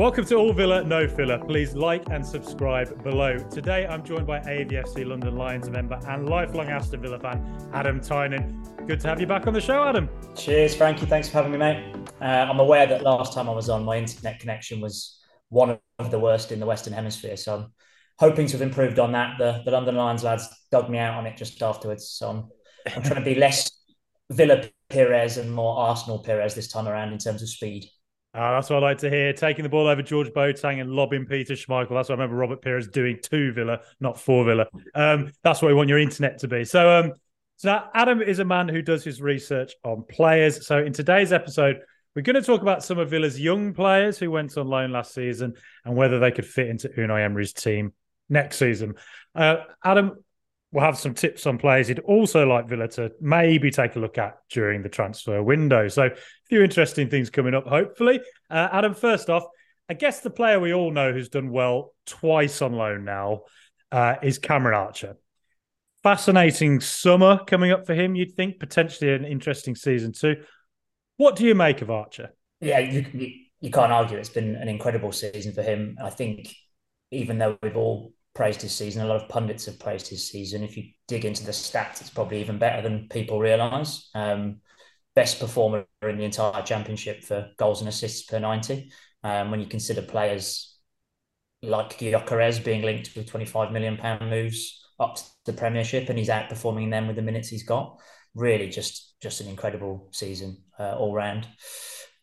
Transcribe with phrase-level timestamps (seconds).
[0.00, 1.38] Welcome to All Villa, No Filler.
[1.44, 3.36] Please like and subscribe below.
[3.36, 8.64] Today I'm joined by AVFC London Lions member and lifelong Aston Villa fan, Adam Tynan.
[8.86, 10.08] Good to have you back on the show, Adam.
[10.34, 11.04] Cheers, Frankie.
[11.04, 11.94] Thanks for having me, mate.
[12.18, 16.10] Uh, I'm aware that last time I was on, my internet connection was one of
[16.10, 17.36] the worst in the Western Hemisphere.
[17.36, 17.72] So I'm
[18.18, 19.36] hoping to have improved on that.
[19.38, 22.08] The, the London Lions lads dug me out on it just afterwards.
[22.08, 22.48] So I'm,
[22.96, 23.70] I'm trying to be less
[24.30, 27.90] Villa Pires and more Arsenal Pires this time around in terms of speed.
[28.32, 29.32] Uh, that's what I like to hear.
[29.32, 31.90] Taking the ball over George Boateng and lobbing Peter Schmeichel.
[31.90, 34.66] That's what I remember Robert Pires doing to Villa, not for Villa.
[34.94, 36.64] Um, that's what we want your internet to be.
[36.64, 37.12] So, um,
[37.56, 40.66] so Adam is a man who does his research on players.
[40.66, 41.80] So in today's episode,
[42.14, 45.12] we're going to talk about some of Villa's young players who went on loan last
[45.12, 45.54] season
[45.84, 47.92] and whether they could fit into Unai Emery's team
[48.28, 48.94] next season.
[49.34, 50.22] Uh, Adam,
[50.72, 54.18] we'll have some tips on players he'd also like Villa to maybe take a look
[54.18, 55.88] at during the transfer window.
[55.88, 56.16] So, a
[56.48, 58.20] few interesting things coming up, hopefully.
[58.48, 59.44] Uh, Adam, first off,
[59.88, 63.42] I guess the player we all know who's done well twice on loan now
[63.90, 65.16] uh, is Cameron Archer.
[66.02, 70.36] Fascinating summer coming up for him, you'd think, potentially an interesting season too.
[71.16, 72.30] What do you make of Archer?
[72.60, 74.16] Yeah, you, you, you can't argue.
[74.16, 75.98] It's been an incredible season for him.
[76.02, 76.54] I think
[77.10, 79.02] even though we've all praised his season.
[79.02, 80.62] A lot of pundits have praised his season.
[80.62, 84.08] If you dig into the stats, it's probably even better than people realise.
[84.14, 84.60] Um,
[85.14, 88.90] best performer in the entire championship for goals and assists per 90.
[89.22, 90.78] Um, when you consider players
[91.62, 96.28] like Gyökeres being linked with 25 million pound moves up to the Premiership, and he's
[96.28, 97.98] outperforming them with the minutes he's got.
[98.34, 101.46] Really, just just an incredible season uh, all round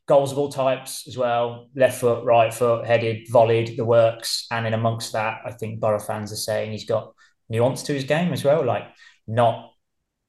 [0.08, 4.48] goals of all types as well left foot, right foot, headed, volleyed, the works.
[4.50, 7.14] And in amongst that, I think Borough fans are saying he's got
[7.50, 8.86] nuance to his game as well, like
[9.28, 9.72] not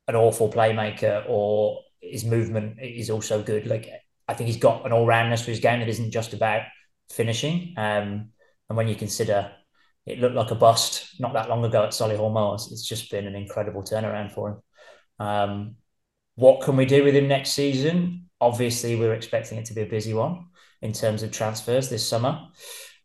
[0.09, 3.67] an awful playmaker or his movement is also good.
[3.67, 3.89] Like
[4.27, 6.63] I think he's got an all roundness to his game that isn't just about
[7.11, 7.75] finishing.
[7.77, 8.31] Um,
[8.69, 9.53] and when you consider
[10.07, 13.27] it looked like a bust not that long ago at Solihull Moors, it's just been
[13.27, 15.27] an incredible turnaround for him.
[15.27, 15.77] Um,
[16.35, 18.28] what can we do with him next season?
[18.41, 20.47] Obviously, we are expecting it to be a busy one
[20.83, 22.49] in terms of transfers this summer.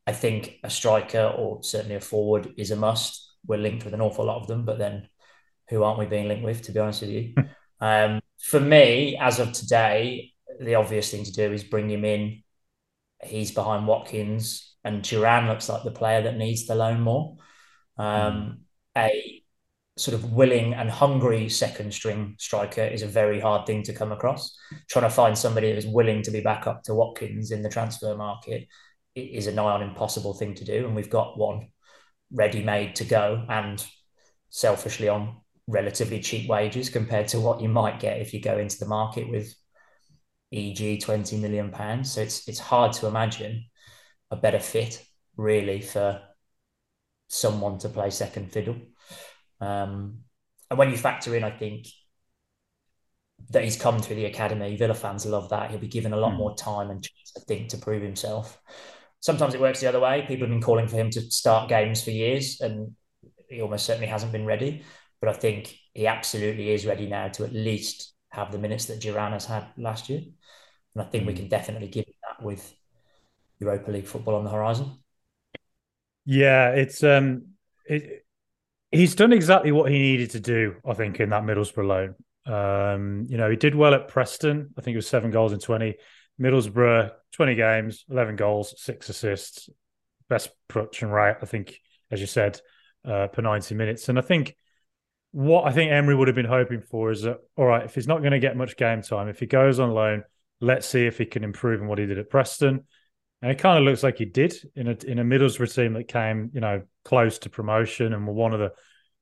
[0.06, 3.32] I think a striker or certainly a forward is a must.
[3.46, 5.08] We're linked with an awful lot of them, but then
[5.70, 7.34] who aren't we being linked with, to be honest with you?
[7.82, 12.44] um, for me, as of today, the obvious thing to do is bring him in.
[13.24, 17.38] He's behind Watkins, and Duran looks like the player that needs the loan more.
[17.98, 18.58] Um, mm.
[18.98, 19.43] A
[19.96, 24.12] sort of willing and hungry second string striker is a very hard thing to come
[24.12, 24.58] across.
[24.90, 27.70] Trying to find somebody that is willing to be back up to Watkins in the
[27.70, 28.68] transfer market
[29.16, 30.86] is a nigh on impossible thing to do.
[30.86, 31.68] And we've got one
[32.32, 33.86] ready made to go and
[34.50, 35.38] selfishly on
[35.68, 39.30] relatively cheap wages compared to what you might get if you go into the market
[39.30, 39.54] with
[40.52, 42.12] EG 20 million pounds.
[42.12, 43.66] So it's it's hard to imagine
[44.32, 45.04] a better fit
[45.38, 46.22] really for
[47.28, 48.76] someone to play second fiddle.
[49.60, 50.20] Um,
[50.70, 51.88] and when you factor in, I think
[53.52, 55.70] that he's come through the academy, Villa fans love that.
[55.70, 56.38] He'll be given a lot mm.
[56.38, 58.60] more time and chance, I think, to prove himself.
[59.20, 60.26] Sometimes it works the other way.
[60.28, 62.96] People have been calling for him to start games for years, and
[63.50, 64.84] he almost certainly hasn't been ready.
[65.22, 69.00] But I think he absolutely is ready now to at least have the minutes that
[69.00, 70.22] Duran has had last year.
[70.96, 71.28] And I think mm.
[71.28, 71.40] we hmm.
[71.40, 72.74] can definitely give that with
[73.60, 74.98] Europa League football on the horizon.
[76.26, 77.48] Yeah, it's um,
[77.86, 78.26] it,
[78.94, 82.16] he's done exactly what he needed to do, I think, in that Middlesbrough loan.
[82.46, 84.74] Um, you know, he did well at Preston.
[84.78, 85.96] I think it was seven goals in 20.
[86.40, 89.70] Middlesbrough, 20 games, 11 goals, six assists,
[90.30, 91.80] best production rate, I think,
[92.12, 92.60] as you said,
[93.06, 94.10] uh, per 90 minutes.
[94.10, 94.56] And I think
[95.32, 98.08] what I think Emery would have been hoping for is that, all right, if he's
[98.08, 100.24] not going to get much game time, if he goes on loan,
[100.62, 102.86] let's see if he can improve on what he did at Preston.
[103.44, 106.08] And it kind of looks like he did in a in a Middlesbrough team that
[106.08, 108.72] came, you know, close to promotion and were one of the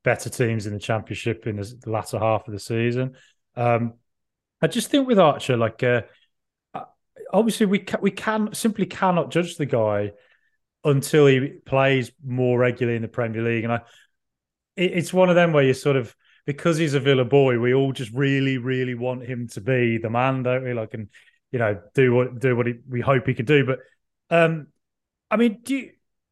[0.04, 3.16] better teams in the championship in the latter half of the season.
[3.56, 3.94] Um,
[4.60, 6.02] I just think with Archer, like uh,
[6.72, 6.84] uh
[7.32, 10.12] obviously we ca- we can simply cannot judge the guy
[10.84, 13.80] until he plays more regularly in the Premier League, and I
[14.76, 16.14] it, it's one of them where you sort of
[16.46, 20.10] because he's a Villa boy, we all just really, really want him to be the
[20.10, 20.74] man, don't we?
[20.74, 21.08] Like, and
[21.50, 23.80] you know, do what do what he, we hope he could do, but
[24.32, 24.68] um,
[25.30, 25.90] I mean, do you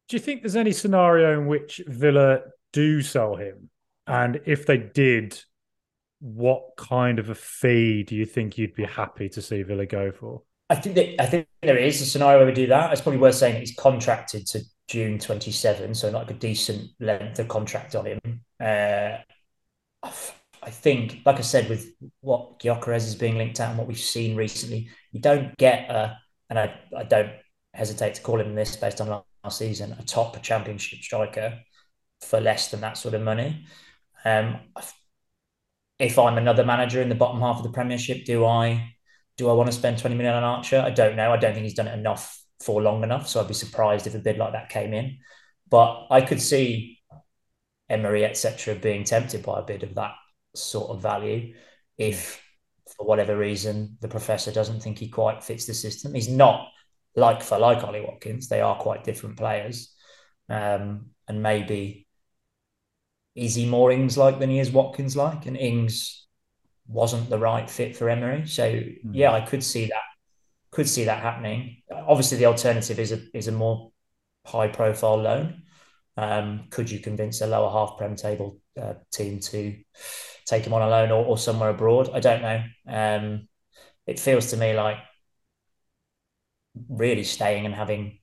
[0.09, 2.41] do you think there's any scenario in which Villa
[2.73, 3.69] do sell him,
[4.07, 5.39] and if they did,
[6.19, 10.11] what kind of a fee do you think you'd be happy to see Villa go
[10.11, 10.41] for?
[10.69, 12.91] I think that I think there is a scenario where we do that.
[12.91, 17.47] It's probably worth saying he's contracted to June 27, so like a decent length of
[17.47, 18.41] contract on him.
[18.59, 19.17] Uh,
[20.63, 23.97] I think, like I said, with what Gyökeres is being linked at and what we've
[23.97, 26.17] seen recently, you don't get a,
[26.49, 27.31] and I, I don't
[27.73, 31.59] hesitate to call him this based on last season, a top championship striker
[32.21, 33.65] for less than that sort of money.
[34.25, 34.59] Um,
[35.99, 38.95] if I'm another manager in the bottom half of the Premiership, do I
[39.37, 40.79] do I want to spend 20 million on Archer?
[40.79, 41.31] I don't know.
[41.31, 43.27] I don't think he's done it enough for long enough.
[43.27, 45.17] So I'd be surprised if a bid like that came in.
[45.69, 46.99] But I could see
[47.89, 50.13] Emery, etc., being tempted by a bid of that
[50.55, 51.53] sort of value
[51.97, 52.41] if,
[52.97, 56.13] for whatever reason, the professor doesn't think he quite fits the system.
[56.13, 56.67] He's not
[57.15, 58.47] like for like Ollie Watkins.
[58.47, 59.93] They are quite different players.
[60.49, 62.07] Um, and maybe
[63.35, 65.45] is he more Ings like than he is Watkins like?
[65.45, 66.27] And Ings
[66.87, 68.47] wasn't the right fit for Emery.
[68.47, 68.95] So mm.
[69.11, 70.01] yeah, I could see that
[70.71, 71.83] could see that happening.
[71.91, 73.91] Obviously, the alternative is a is a more
[74.45, 75.63] high profile loan.
[76.17, 79.77] Um, could you convince a lower half prem table uh, team to
[80.45, 82.09] take him on a loan or, or somewhere abroad?
[82.13, 82.63] I don't know.
[82.87, 83.47] Um,
[84.05, 84.97] it feels to me like
[86.89, 88.19] really staying and having,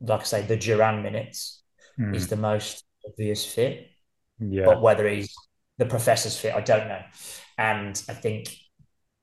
[0.00, 1.62] like I say, the Duran minutes
[1.98, 2.14] mm.
[2.14, 3.88] is the most obvious fit.
[4.38, 4.64] Yeah.
[4.66, 5.34] But whether he's
[5.78, 7.02] the professor's fit, I don't know.
[7.58, 8.54] And I think,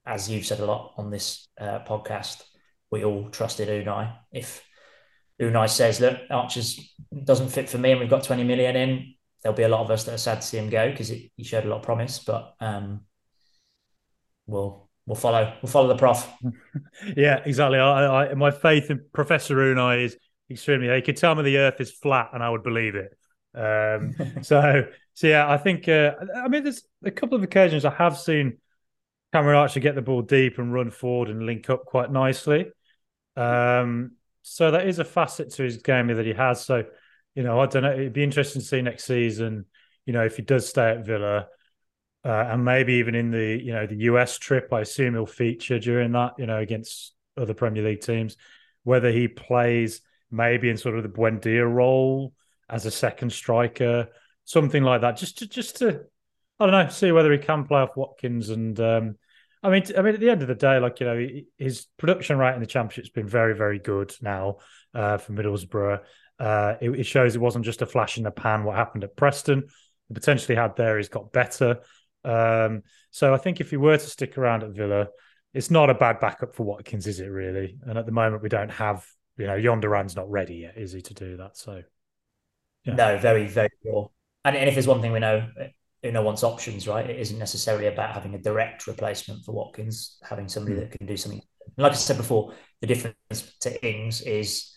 [0.05, 2.43] as you've said a lot on this uh, podcast,
[2.91, 4.15] we all trusted Unai.
[4.31, 4.63] If
[5.41, 6.93] Unai says, look, Archer's
[7.23, 9.91] doesn't fit for me and we've got 20 million in, there'll be a lot of
[9.91, 12.19] us that are sad to see him go because he showed a lot of promise.
[12.19, 13.01] But um,
[14.45, 16.31] we'll we'll follow we'll follow the prof.
[17.17, 17.79] yeah, exactly.
[17.79, 20.17] I, I, my faith in Professor Unai is
[20.51, 20.93] extremely.
[20.93, 23.17] He could tell me the Earth is flat, and I would believe it.
[23.55, 24.13] Um,
[24.43, 24.83] so,
[25.15, 25.87] so yeah, I think.
[25.87, 28.57] Uh, I mean, there's a couple of occasions I have seen
[29.33, 32.67] Cameron Archer get the ball deep and run forward and link up quite nicely.
[33.35, 34.11] Um,
[34.41, 36.65] so that is a facet to his game that he has.
[36.65, 36.85] So,
[37.35, 37.91] you know, I don't know.
[37.91, 39.65] It'd be interesting to see next season.
[40.05, 41.47] You know, if he does stay at Villa,
[42.27, 45.79] uh, and maybe even in the you know the US trip, I assume he'll feature
[45.79, 46.33] during that.
[46.37, 48.35] You know, against other Premier League teams,
[48.83, 52.33] whether he plays maybe in sort of the Buendia role
[52.69, 54.09] as a second striker,
[54.43, 56.01] something like that, just to just to
[56.59, 58.79] I don't know, see whether he can play off Watkins and.
[58.79, 59.15] Um,
[59.63, 61.27] I mean, I mean, at the end of the day, like you know,
[61.57, 64.57] his production rate in the championship's been very, very good now
[64.93, 65.99] uh, for Middlesbrough.
[66.39, 68.63] Uh, it, it, shows it wasn't just a flash in the pan.
[68.63, 69.63] What happened at Preston,
[70.09, 71.79] the potentially had there, he's got better.
[72.27, 75.07] Um, so I think if he were to stick around at Villa,
[75.53, 77.77] it's not a bad backup for Watkins, is it really?
[77.85, 79.05] And at the moment, we don't have,
[79.37, 81.57] you know, Jhon Duran's not ready yet, is he, to do that?
[81.57, 81.81] So,
[82.83, 82.95] yeah.
[82.95, 84.11] no, very, very poor.
[84.43, 85.47] And, and if there's one thing we know,
[86.03, 87.09] Unai wants options, right?
[87.09, 90.79] It isn't necessarily about having a direct replacement for Watkins, having somebody mm.
[90.81, 91.41] that can do something.
[91.77, 94.76] Like I said before, the difference to Ings is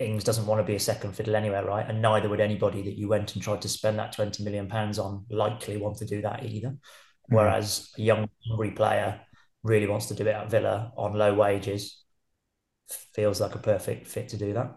[0.00, 1.88] Ings doesn't want to be a second fiddle anywhere, right?
[1.88, 4.98] And neither would anybody that you went and tried to spend that 20 million pounds
[4.98, 6.70] on likely want to do that either.
[6.70, 6.76] Mm.
[7.28, 9.20] Whereas a young, hungry player
[9.62, 12.02] really wants to do it at Villa on low wages,
[13.14, 14.76] feels like a perfect fit to do that.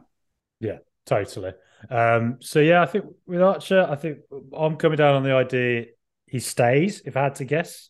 [0.59, 1.53] Yeah, totally.
[1.89, 4.19] Um, so yeah, I think with Archer, I think
[4.55, 5.85] I'm coming down on the idea
[6.25, 7.01] he stays.
[7.05, 7.89] If I had to guess,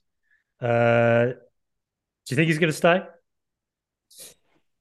[0.62, 3.01] uh, do you think he's going to stay?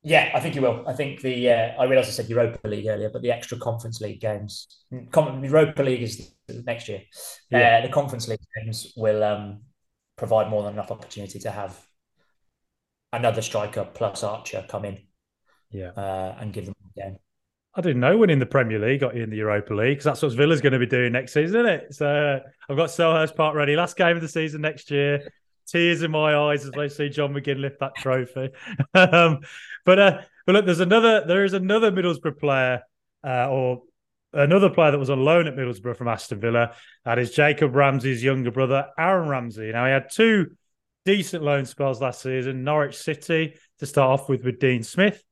[0.06, 0.85] Yeah, I think you will.
[0.87, 4.00] I think the uh, I realised I said Europa League earlier, but the extra Conference
[4.00, 6.31] League games, Europa League is
[6.64, 7.03] next year.
[7.50, 7.79] Yeah.
[7.79, 9.62] Uh, the Conference League games will um,
[10.14, 11.76] provide more than enough opportunity to have
[13.12, 14.99] another striker plus Archer come in,
[15.73, 17.17] yeah, uh, and give them a game.
[17.75, 20.22] I didn't know winning the Premier League got you in the Europa League because that's
[20.22, 21.94] what Villa's going to be doing next season, isn't it?
[21.94, 23.75] So I've got Selhurst Park ready.
[23.75, 25.29] Last game of the season next year.
[25.67, 28.51] Tears in my eyes as I see John McGinn lift that trophy.
[28.94, 29.41] um,
[29.85, 32.82] but uh, but look, there's another there is another Middlesbrough player
[33.25, 33.82] uh, or
[34.32, 36.75] another player that was on loan at Middlesbrough from Aston Villa.
[37.05, 39.73] That is Jacob Ramsey's younger brother, Aaron Ramsey.
[39.73, 40.56] Now he had two
[41.05, 42.65] decent loan spells last season.
[42.65, 45.23] Norwich City to start off with with Dean Smith,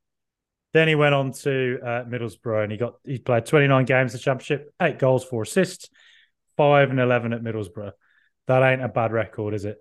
[0.75, 4.17] then he went on to uh, Middlesbrough and he got he played 29 games in
[4.17, 5.89] the championship, eight goals, four assists,
[6.57, 7.93] five and 11 at Middlesbrough.
[8.47, 9.77] That ain't a bad record, is it?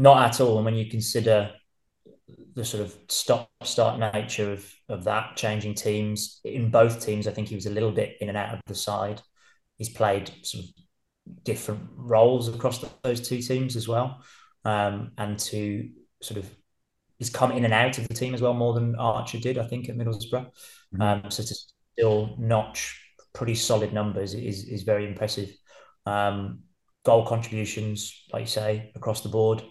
[0.00, 0.56] Not at all.
[0.56, 1.50] And when you consider
[2.54, 7.32] the sort of stop start nature of, of that, changing teams in both teams, I
[7.32, 9.20] think he was a little bit in and out of the side.
[9.76, 10.62] He's played some
[11.44, 14.22] different roles across those two teams as well.
[14.64, 15.90] Um, and to
[16.22, 16.50] sort of
[17.18, 19.66] he's come in and out of the team as well more than Archer did, I
[19.66, 20.48] think, at Middlesbrough.
[20.94, 21.02] Mm-hmm.
[21.02, 21.54] Um, so to
[21.92, 22.98] still notch
[23.34, 25.50] pretty solid numbers is is very impressive.
[26.06, 26.60] Um,
[27.04, 29.62] goal contributions, like you say, across the board,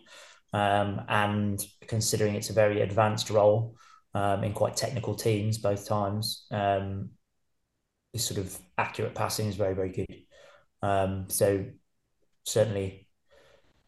[0.53, 3.75] um, and considering it's a very advanced role
[4.13, 7.09] um, in quite technical teams both times, um,
[8.13, 10.15] his sort of accurate passing is very very good.
[10.81, 11.65] Um, so
[12.43, 13.07] certainly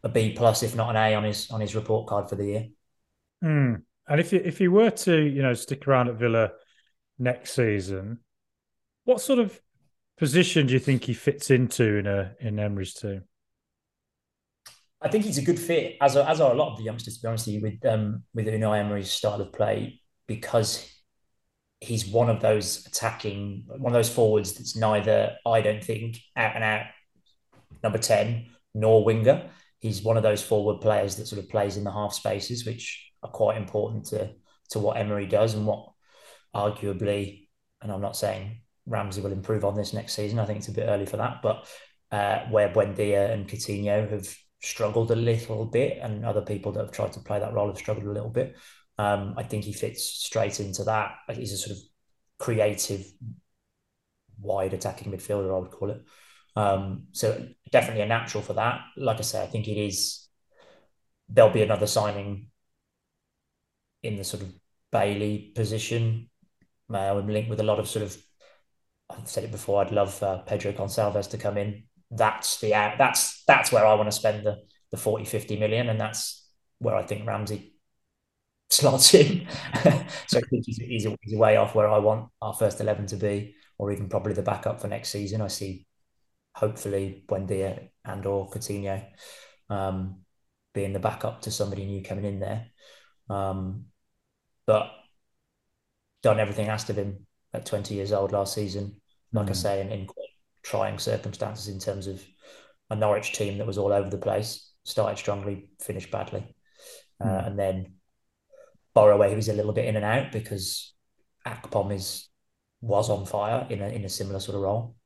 [0.04, 2.46] a B plus, if not an A, on his on his report card for the
[2.46, 2.66] year.
[3.42, 6.52] Mm, And if you if you were to you know stick around at Villa
[7.18, 8.20] next season,
[9.04, 9.60] what sort of
[10.18, 13.24] position do you think he fits into in a in Emery's team?
[15.02, 17.16] I think he's a good fit, as are, as are a lot of the youngsters,
[17.16, 20.88] to be honest with you, with um, with Unai Emery's style of play, because
[21.80, 26.54] he's one of those attacking, one of those forwards that's neither, I don't think, out
[26.54, 26.86] and out
[27.82, 29.50] number 10 nor winger.
[29.80, 33.10] He's one of those forward players that sort of plays in the half spaces, which
[33.24, 34.30] are quite important to,
[34.70, 35.88] to what Emery does and what
[36.54, 37.48] arguably,
[37.80, 40.38] and I'm not saying Ramsey will improve on this next season.
[40.38, 41.66] I think it's a bit early for that, but
[42.12, 46.92] uh, where Buendia and Coutinho have struggled a little bit, and other people that have
[46.92, 48.56] tried to play that role have struggled a little bit.
[48.98, 51.16] Um, I think he fits straight into that.
[51.32, 51.82] He's a sort of
[52.38, 53.04] creative,
[54.40, 56.02] wide attacking midfielder, I would call it.
[56.54, 58.80] Um, so definitely a natural for that.
[58.96, 60.28] Like I say, I think it is.
[61.28, 62.48] There'll be another signing
[64.02, 64.52] in the sort of
[64.90, 66.28] Bailey position.
[66.92, 68.16] Uh, I'm linked with a lot of sort of.
[69.08, 69.82] I've said it before.
[69.82, 71.84] I'd love uh, Pedro Gonçalves to come in.
[72.14, 74.58] That's the that's that's where I want to spend the
[74.90, 76.46] the 40, 50 million, and that's
[76.78, 77.74] where I think Ramsey
[78.70, 79.48] slots in.
[80.26, 82.80] so I think he's, he's, a, he's a way off where I want our first
[82.80, 85.40] 11 to be, or even probably the backup for next season.
[85.40, 85.86] I see
[86.54, 89.02] hopefully Buendia and or Coutinho
[89.70, 90.20] um,
[90.74, 92.66] being the backup to somebody new coming in there.
[93.30, 93.86] Um,
[94.66, 94.90] but
[96.22, 99.00] done everything asked of him at 20 years old last season,
[99.32, 99.50] like mm.
[99.50, 100.06] I say, in, in
[100.62, 102.22] trying circumstances in terms of
[102.90, 106.54] a Norwich team that was all over the place, started strongly, finished badly.
[107.20, 107.46] Uh, mm.
[107.46, 107.94] and then
[108.94, 110.92] Borough where he was a little bit in and out because
[111.46, 112.28] Akpom is
[112.80, 114.96] was on fire in a in a similar sort of role.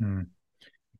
[0.00, 0.22] Hmm.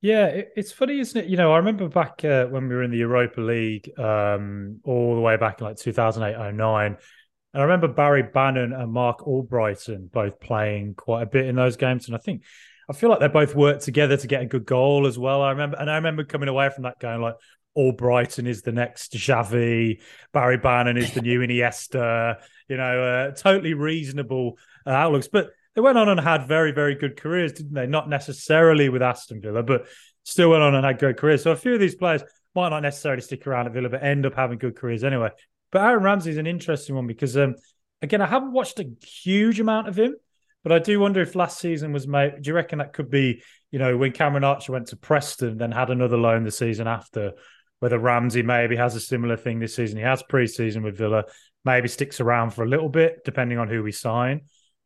[0.01, 1.29] Yeah, it, it's funny, isn't it?
[1.29, 5.17] You know, I remember back uh, when we were in the Europa League, um, all
[5.17, 6.87] the way back in like 2008 09.
[6.87, 11.77] And I remember Barry Bannan and Marc Albrighton both playing quite a bit in those
[11.77, 12.07] games.
[12.07, 12.45] And I think,
[12.89, 15.43] I feel like they both worked together to get a good goal as well.
[15.43, 17.35] I remember, and I remember coming away from that game like,
[17.77, 20.01] Albrighton is the next Xavi,
[20.33, 25.29] Barry Bannan is the new Iniesta, you know, uh, totally reasonable uh, outlooks.
[25.29, 27.87] But they went on and had very, very good careers, didn't they?
[27.87, 29.87] Not necessarily with Aston Villa, but
[30.25, 31.45] still went on and had good careers.
[31.45, 32.23] So a few of these players
[32.55, 35.31] might not necessarily stick around at Villa, but end up having good careers anyway.
[35.71, 37.55] But Aaron Ramsey is an interesting one because, um,
[38.03, 40.17] again, I haven't watched a huge amount of him,
[40.63, 42.43] but I do wonder if last season was made.
[42.43, 45.73] Do you reckon that could be, you know, when Cameron Archer went to Preston, then
[45.73, 47.33] had another loan the season after?
[47.81, 49.99] whether Ramsey maybe has a similar thing this season.
[49.99, 51.25] He has preseason with Villa,
[51.65, 54.43] maybe sticks around for a little bit, depending on who we sign.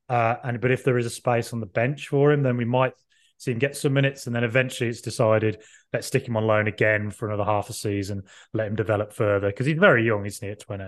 [0.09, 2.65] Uh, and but if there is a space on the bench for him, then we
[2.65, 2.93] might
[3.39, 5.63] see him get some minutes, and then eventually it's decided
[5.93, 9.49] let's stick him on loan again for another half a season, let him develop further
[9.49, 10.53] because he's very young, isn't he?
[10.53, 10.85] At 20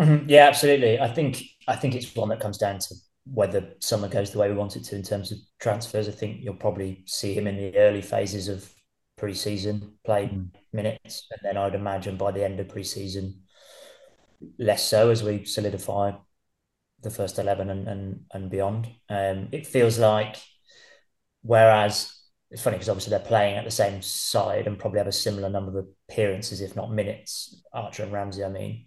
[0.00, 0.28] mm-hmm.
[0.28, 0.98] Yeah, absolutely.
[0.98, 2.94] I think I think it's one that comes down to
[3.32, 6.08] whether summer goes the way we want it to in terms of transfers.
[6.08, 8.70] I think you'll probably see him in the early phases of
[9.16, 10.50] pre-season, played mm.
[10.72, 13.42] minutes, and then I'd imagine by the end of pre-season,
[14.58, 16.12] less so as we solidify
[17.02, 18.88] the first eleven and and, and beyond.
[19.08, 20.36] Um, it feels like,
[21.42, 22.12] whereas
[22.50, 25.50] it's funny because obviously they're playing at the same side and probably have a similar
[25.50, 27.62] number of appearances, if not minutes.
[27.74, 28.86] Archer and Ramsey, I mean,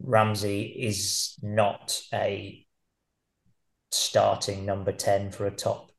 [0.00, 2.65] Ramsey is not a
[3.96, 5.90] starting number ten for a top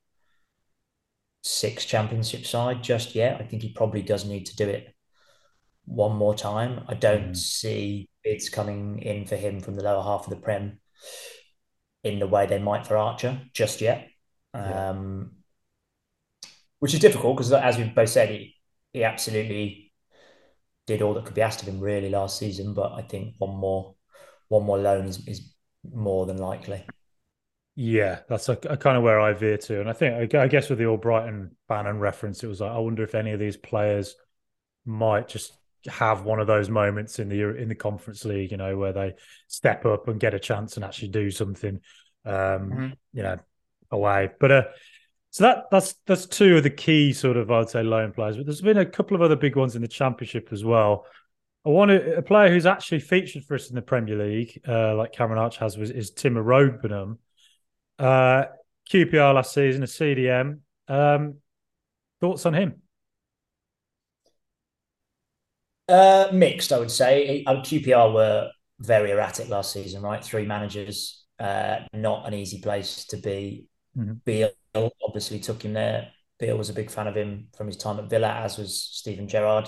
[1.43, 3.39] six championship side just yet.
[3.39, 4.93] I think he probably does need to do it
[5.85, 6.83] one more time.
[6.87, 7.37] I don't mm.
[7.37, 10.79] see bids coming in for him from the lower half of the Prem
[12.03, 14.09] in the way they might for Archer just yet.
[14.53, 14.89] Yeah.
[14.89, 15.31] Um,
[16.79, 18.55] which is difficult because, as we both said, he,
[18.93, 19.91] he absolutely
[20.85, 22.73] did all that could be asked of him really last season.
[22.73, 23.95] But I think one more
[24.49, 25.53] one more loan is, is
[25.91, 26.85] more than likely.
[27.79, 30.67] Yeah, that's a, a, kind of where I veer to, and I think I guess
[30.67, 34.15] with the Albrighton Bannan reference, it was like I wonder if any of these players
[34.83, 35.55] might just
[35.85, 39.13] have one of those moments in the in the Conference League, you know, where they
[39.45, 41.79] step up and get a chance and actually do something,
[42.25, 42.87] um, mm-hmm.
[43.13, 43.37] you know,
[43.91, 44.31] away.
[44.39, 44.63] But uh,
[45.29, 48.37] so that that's that's two of the key sort of I'd say loan players.
[48.37, 51.05] But there's been a couple of other big ones in the Championship as well.
[51.63, 55.11] I want a player who's actually featured for us in the Premier League, uh, like
[55.11, 57.17] Cameron Arch has, was is Tim Iroegbunam.
[57.99, 58.45] Uh,
[58.89, 60.59] QPR last season, a CDM.
[60.87, 61.35] Um,
[62.21, 62.81] thoughts on him?
[65.89, 67.43] Uh, mixed, I would say.
[67.45, 70.23] Uh, QPR were very erratic last season, right?
[70.23, 73.67] Three managers, uh, not an easy place to be.
[73.97, 74.13] Mm-hmm.
[74.25, 76.09] Beale obviously took him there.
[76.39, 79.27] Beale was a big fan of him from his time at Villa, as was Steven
[79.27, 79.67] Gerrard.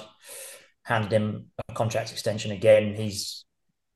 [0.84, 2.94] Handed him a contract extension again.
[2.94, 3.44] He's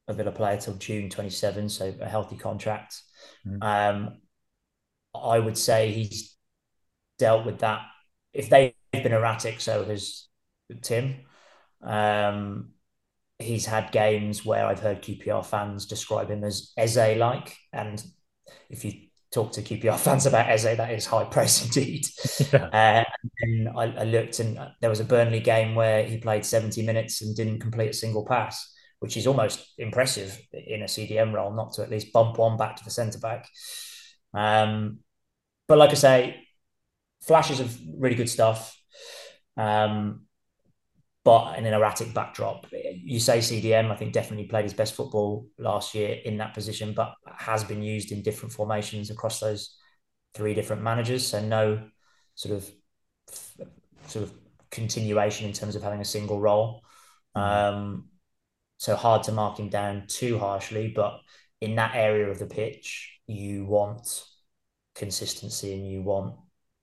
[0.08, 3.00] a Villa player till June 27, so a healthy contract.
[3.46, 3.64] Mm.
[3.64, 4.22] Um,
[5.16, 6.36] I would say he's
[7.20, 7.82] dealt with that.
[8.34, 10.28] If they've been erratic, so has
[10.82, 11.16] Tim.
[11.82, 12.70] Um,
[13.40, 18.04] he's had games where I've heard QPR fans describe him as Eze like, and
[18.70, 18.94] if you
[19.32, 22.08] talk to QPR fans about Eze, that is high praise indeed.
[22.52, 22.66] Yeah.
[22.68, 23.04] Uh,
[23.42, 27.22] and I, I, looked, and there was a Burnley game where he played 70 minutes
[27.22, 31.74] and didn't complete a single pass, which is almost impressive in a CDM role, not
[31.74, 33.48] to at least bump one back to the centre back.
[34.34, 35.00] Um,
[35.68, 36.48] but like I say,
[37.22, 38.78] flashes of really good stuff.
[39.58, 40.22] Um,
[41.24, 42.68] but in an erratic backdrop.
[42.72, 46.94] You say CDM, I think definitely played his best football last year in that position,
[46.94, 49.78] but has been used in different formations across those
[50.34, 51.26] three different managers.
[51.26, 51.82] So no
[52.36, 52.70] sort of
[54.08, 54.34] sort of
[54.70, 56.82] continuation in terms of having a single role.
[57.38, 57.76] Mm-hmm.
[57.76, 58.10] Um,
[58.78, 61.22] so hard to mark him down too harshly, but
[61.62, 64.24] in that area of the pitch, you want
[64.96, 66.36] consistency and you want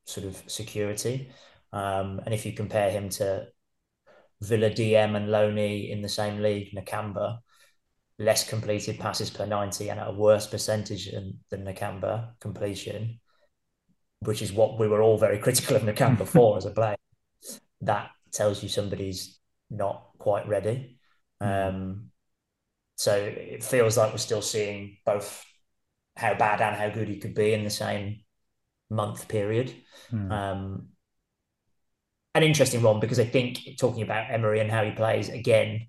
[0.04, 1.30] sort of security.
[1.72, 3.46] Um, and if you compare him to
[4.40, 7.38] Villa DM and Loney in the same league, Nakamba,
[8.18, 13.20] less completed passes per 90 and at a worse percentage than, than Nakamba completion,
[14.20, 16.96] which is what we were all very critical of Nakamba for as a player.
[17.82, 19.38] That tells you somebody's
[19.70, 20.98] not quite ready.
[21.40, 21.48] Hmm.
[21.48, 22.10] Um,
[22.96, 25.42] so it feels like we're still seeing both
[26.16, 28.20] how bad and how good he could be in the same
[28.90, 29.74] month period.
[30.12, 30.30] Mm.
[30.30, 30.88] Um,
[32.34, 35.88] an interesting one because I think talking about Emery and how he plays again,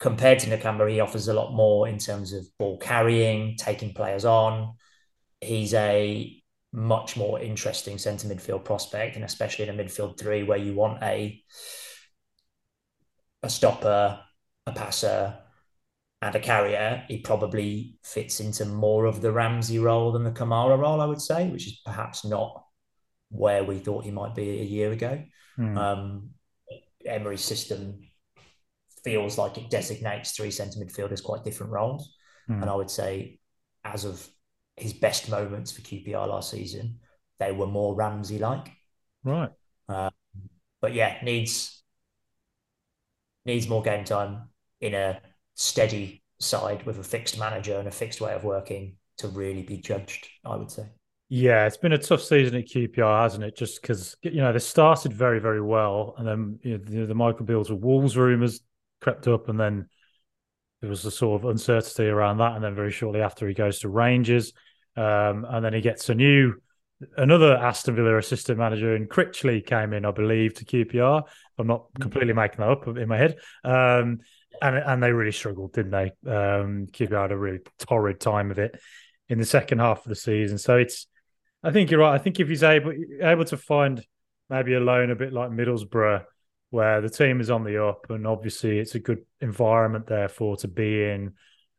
[0.00, 4.24] compared to Nakamba, he offers a lot more in terms of ball carrying, taking players
[4.24, 4.74] on.
[5.40, 6.34] He's a
[6.72, 11.02] much more interesting centre midfield prospect, and especially in a midfield three where you want
[11.02, 11.42] a
[13.42, 14.20] a stopper,
[14.66, 15.38] a passer,
[16.20, 17.04] and a carrier.
[17.08, 21.20] He probably fits into more of the Ramsey role than the Kamara role, I would
[21.20, 22.64] say, which is perhaps not
[23.30, 25.22] where we thought he might be a year ago.
[25.58, 25.76] Mm.
[25.76, 26.30] Um,
[27.06, 28.00] Emery's system
[29.04, 32.14] feels like it designates three centre midfielders quite different roles.
[32.48, 32.62] Mm.
[32.62, 33.38] And I would say,
[33.84, 34.26] as of
[34.76, 36.98] his best moments for QPR last season,
[37.38, 38.70] they were more Ramsey like.
[39.24, 39.50] Right.
[39.88, 40.10] Uh,
[40.80, 41.82] but yeah, needs
[43.44, 44.50] needs more game time
[44.80, 45.20] in a
[45.58, 49.76] steady side with a fixed manager and a fixed way of working to really be
[49.76, 50.28] judged.
[50.44, 50.86] I would say.
[51.28, 53.54] Yeah, it's been a tough season at QPR, hasn't it?
[53.54, 57.14] Just because you know they started very, very well, and then you know, the, the
[57.14, 58.60] Michael Beales with Wolves rumours
[59.02, 59.88] crept up, and then
[60.80, 63.80] there was a sort of uncertainty around that, and then very shortly after he goes
[63.80, 64.54] to Rangers,
[64.96, 66.54] um, and then he gets a new
[67.16, 71.22] another Aston Villa assistant manager in Critchley came in, I believe, to QPR.
[71.58, 72.00] I'm not mm.
[72.00, 73.36] completely making that up in my head.
[73.64, 74.20] Um,
[74.62, 76.30] and and they really struggled, didn't they?
[76.30, 78.80] Um, QPR had a really torrid time of it
[79.28, 80.58] in the second half of the season.
[80.58, 81.06] So it's
[81.62, 82.14] I think you're right.
[82.14, 84.04] I think if he's able able to find
[84.48, 86.24] maybe a loan a bit like Middlesbrough,
[86.70, 90.68] where the team is on the up, and obviously it's a good environment therefore to
[90.68, 91.34] be in,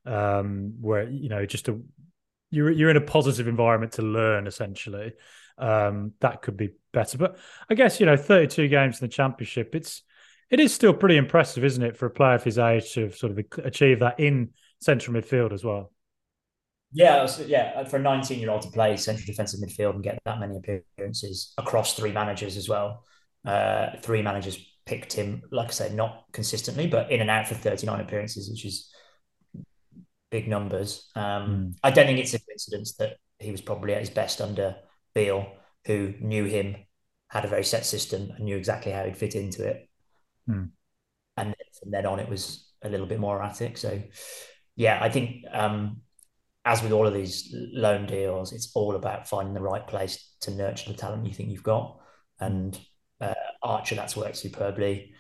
[0.05, 1.79] um, where you know just a
[2.51, 5.13] you're you're in a positive environment to learn essentially.
[5.57, 7.37] Um, that could be better, but
[7.69, 9.75] I guess you know 32 games in the championship.
[9.75, 10.03] It's
[10.49, 13.31] it is still pretty impressive, isn't it, for a player of his age to sort
[13.31, 14.49] of achieve that in
[14.81, 15.91] central midfield as well.
[16.91, 17.83] Yeah, yeah.
[17.83, 21.53] For a 19 year old to play central defensive midfield and get that many appearances
[21.57, 23.03] across three managers as well.
[23.45, 27.53] Uh, three managers picked him, like I said, not consistently, but in and out for
[27.53, 28.91] 39 appearances, which is
[30.31, 31.09] big numbers.
[31.15, 31.75] Um, mm.
[31.83, 34.75] I don't think it's a coincidence that he was probably at his best under
[35.13, 35.53] Beale,
[35.85, 36.75] who knew him,
[37.27, 39.88] had a very set system, and knew exactly how he'd fit into it.
[40.47, 40.69] Mm.
[41.37, 43.77] And from then on, it was a little bit more erratic.
[43.77, 44.01] So,
[44.75, 46.01] yeah, I think um,
[46.65, 50.51] as with all of these loan deals, it's all about finding the right place to
[50.51, 51.99] nurture the talent you think you've got.
[52.39, 52.79] And
[53.21, 55.13] uh, Archer, that's worked superbly.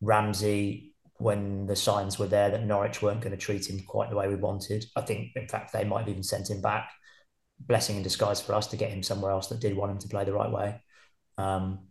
[0.00, 4.16] Ramsey, when the signs were there that Norwich weren't going to treat him quite the
[4.16, 6.90] way we wanted, I think, in fact, they might have even sent him back.
[7.60, 10.08] Blessing in disguise for us to get him somewhere else that did want him to
[10.08, 10.82] play the right way.
[11.38, 11.88] Um,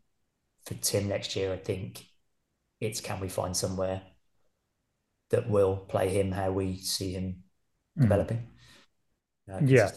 [0.65, 2.05] for Tim next year, I think
[2.83, 4.01] it's can we find somewhere
[5.29, 7.43] that will play him how we see him
[7.97, 8.01] mm.
[8.01, 8.47] developing
[9.51, 9.89] uh, yeah.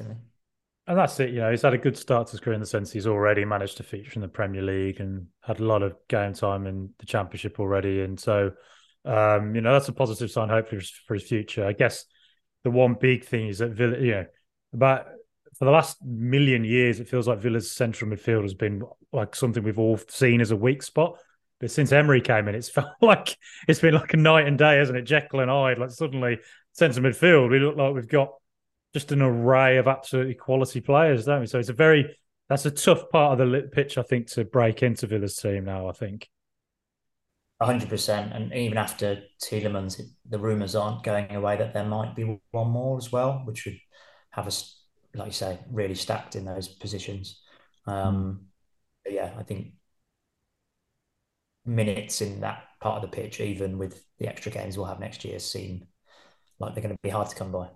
[0.88, 1.30] And that's it.
[1.30, 3.44] You know, he's had a good start to his career in the sense he's already
[3.44, 6.90] managed to feature in the Premier League and had a lot of game time in
[6.98, 8.02] the Championship already.
[8.02, 8.52] And so,
[9.04, 11.66] um, you know, that's a positive sign, hopefully, for his future.
[11.66, 12.04] I guess
[12.62, 14.26] the one big thing is that Villa, you know,
[14.74, 15.06] about
[15.58, 19.64] for the last million years, it feels like Villa's central midfield has been like something
[19.64, 21.18] we've all seen as a weak spot.
[21.60, 23.36] But since Emery came in, it's felt like
[23.68, 25.02] it's been like a night and day, hasn't it?
[25.02, 25.78] Jekyll and Hyde.
[25.78, 26.38] Like suddenly
[26.72, 28.30] centre midfield, we look like we've got
[28.92, 31.46] just an array of absolutely quality players, don't we?
[31.46, 32.16] So it's a very
[32.48, 35.88] that's a tough part of the pitch, I think, to break into Villa's team now.
[35.88, 36.28] I think.
[37.60, 42.40] hundred percent, and even after Tielemans, the rumours aren't going away that there might be
[42.50, 43.78] one more as well, which would
[44.30, 44.80] have us,
[45.14, 47.42] like you say, really stacked in those positions.
[47.86, 48.46] Um.
[49.08, 49.74] Yeah, I think
[51.66, 55.24] minutes in that part of the pitch, even with the extra games we'll have next
[55.24, 55.86] year, seem
[56.58, 57.68] like they're going to be hard to come by.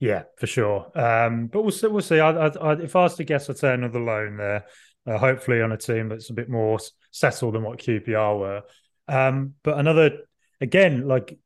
[0.00, 0.90] Yeah, for sure.
[0.94, 1.88] Um, but we'll see.
[1.88, 2.20] We'll see.
[2.20, 4.64] I, I, I, if I was to guess, I'd say another loan there.
[5.06, 6.78] Uh, hopefully, on a team that's a bit more
[7.10, 8.62] settled than what QPR were.
[9.08, 10.18] Um, but another,
[10.60, 11.38] again, like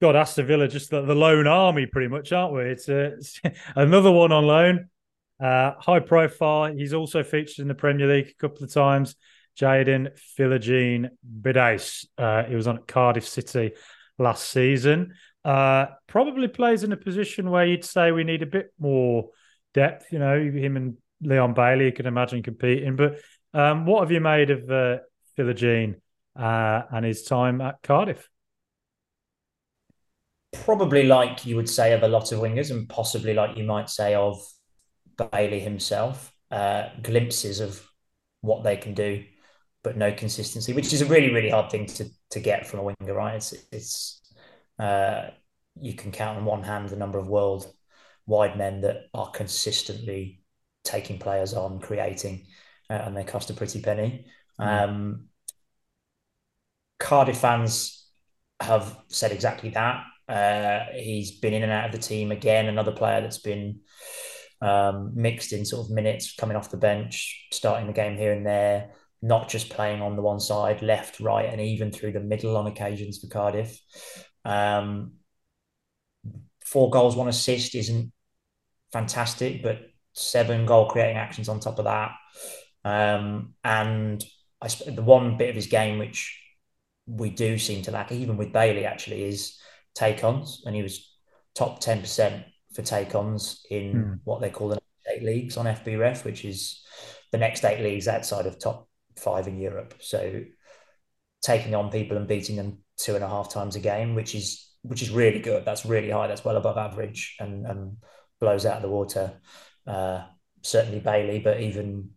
[0.00, 2.62] God, Aston Villa, just the, the lone army, pretty much, aren't we?
[2.62, 3.40] It's, a, it's
[3.74, 4.88] another one on loan.
[5.42, 6.72] Uh, high profile.
[6.72, 9.16] He's also featured in the Premier League a couple of times.
[9.60, 11.10] Jaden Philogene
[11.42, 12.06] Bidace.
[12.16, 13.72] Uh, he was on Cardiff City
[14.18, 15.14] last season.
[15.44, 19.28] Uh, probably plays in a position where you'd say we need a bit more
[19.74, 20.12] depth.
[20.12, 22.96] You know, him and Leon Bailey, you can imagine competing.
[22.96, 23.20] But
[23.52, 24.98] um, what have you made of uh,
[25.38, 25.96] Philogene
[26.38, 28.28] uh, and his time at Cardiff?
[30.52, 33.90] Probably like you would say of a lot of wingers, and possibly like you might
[33.90, 34.42] say of
[35.32, 36.32] Bailey himself.
[36.50, 37.86] Uh, glimpses of
[38.40, 39.22] what they can do
[39.82, 42.82] but no consistency, which is a really really hard thing to to get from a
[42.82, 43.36] winger, right?
[43.36, 44.20] It's it's
[44.78, 45.30] uh,
[45.80, 47.66] you can count on one hand the number of world
[48.26, 50.42] wide men that are consistently
[50.84, 52.46] taking players on, creating,
[52.88, 54.26] uh, and they cost a pretty penny.
[54.60, 54.84] Mm.
[54.84, 55.24] Um,
[56.98, 58.06] Cardiff fans
[58.60, 60.04] have said exactly that.
[60.28, 62.66] Uh, he's been in and out of the team again.
[62.66, 63.80] Another player that's been
[64.60, 68.46] um, mixed in sort of minutes, coming off the bench, starting the game here and
[68.46, 68.90] there
[69.22, 72.66] not just playing on the one side, left, right, and even through the middle on
[72.66, 73.78] occasions for Cardiff.
[74.44, 75.12] Um,
[76.64, 78.12] four goals, one assist isn't
[78.92, 79.80] fantastic, but
[80.12, 82.12] seven goal creating actions on top of that.
[82.84, 84.24] Um, and
[84.60, 86.38] I the one bit of his game which
[87.06, 89.58] we do seem to lack, even with Bailey, actually, is
[89.94, 91.12] take ons, and he was
[91.54, 94.20] top ten percent for take ons in mm.
[94.24, 94.80] what they call the
[95.10, 96.84] eight leagues on FBref, which is
[97.32, 98.88] the next eight leagues outside of top
[99.20, 99.94] five in Europe.
[100.00, 100.42] So
[101.42, 104.68] taking on people and beating them two and a half times a game, which is
[104.82, 105.64] which is really good.
[105.64, 106.26] That's really high.
[106.26, 107.96] That's well above average and, and
[108.40, 109.40] blows out of the water.
[109.86, 110.22] Uh,
[110.62, 112.10] certainly Bailey, but even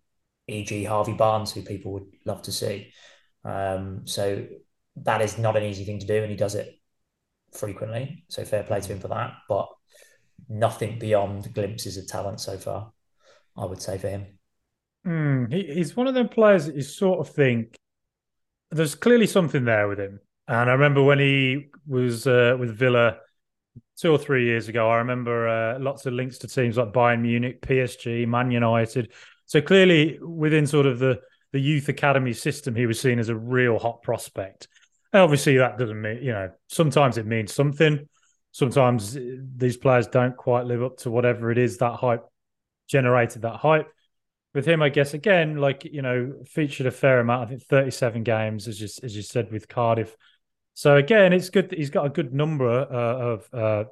[0.48, 0.84] e.g.
[0.86, 2.92] Harvey Barnes, who people would love to see.
[3.44, 4.46] Um, so
[4.98, 6.74] that is not an easy thing to do, and he does it
[7.52, 8.24] frequently.
[8.30, 9.34] So fair play to him for that.
[9.50, 9.68] But
[10.50, 12.92] nothing beyond glimpses of talent so far,
[13.58, 14.40] I would say for him.
[15.06, 17.76] Mm, he, he's one of them players that you sort of think
[18.72, 20.20] there's clearly something there with him.
[20.48, 23.18] And I remember when he was uh, with Villa
[23.98, 27.22] two or three years ago, I remember uh, lots of links to teams like Bayern
[27.22, 29.14] Munich, PSG, Man United.
[29.46, 31.20] So clearly, within sort of the,
[31.52, 34.68] the youth academy system, he was seen as a real hot prospect.
[35.14, 38.10] Obviously, that doesn't mean, you know, sometimes it means something.
[38.52, 39.18] Sometimes
[39.56, 42.24] these players don't quite live up to whatever it is that hype
[42.88, 43.88] generated that hype
[44.54, 47.44] with him, I guess again, like you know, featured a fair amount.
[47.44, 50.16] I think thirty-seven games, as you as you said with Cardiff.
[50.76, 53.84] So again, it's good that he's got a good number uh, of uh,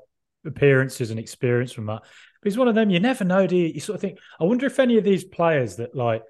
[0.46, 2.02] appearances and experience from that.
[2.02, 3.48] But he's one of them you never know.
[3.48, 3.68] Do you?
[3.68, 4.20] you sort of think?
[4.40, 6.24] I wonder if any of these players that like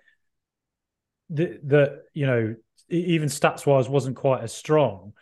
[1.31, 2.55] that that you know
[2.89, 5.13] even stats wise wasn't quite as strong.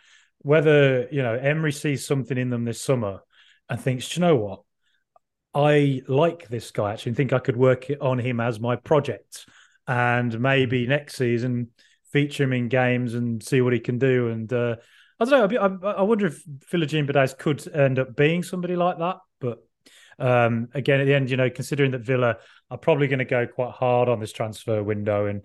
[0.42, 3.20] Whether you know Emery sees something in them this summer
[3.68, 4.62] and thinks, you know what,
[5.54, 9.46] I like this guy actually and think I could work on him as my project
[9.86, 11.68] and maybe next season
[12.12, 14.28] feature him in games and see what he can do.
[14.28, 14.76] And uh,
[15.18, 15.80] I don't know.
[15.82, 19.16] I, I wonder if Philogene Bidace could end up being somebody like that.
[19.40, 19.58] But
[20.18, 22.36] um, again, at the end, you know, considering that Villa
[22.70, 25.42] are probably going to go quite hard on this transfer window and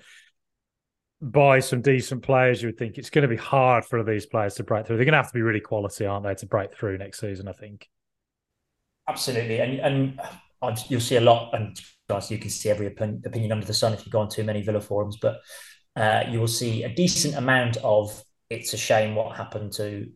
[1.22, 4.56] buy some decent players, you would think it's going to be hard for these players
[4.56, 4.98] to break through.
[4.98, 7.48] They're going to have to be really quality, aren't they, to break through next season?
[7.48, 7.90] I think.
[9.08, 10.22] Absolutely, and and
[10.62, 11.80] I've, you'll see a lot, and
[12.30, 14.82] you can see every opinion under the sun if you go on too many Villa
[14.82, 15.42] forums, but
[15.96, 20.12] uh, you will see a decent amount of it's a shame what happened to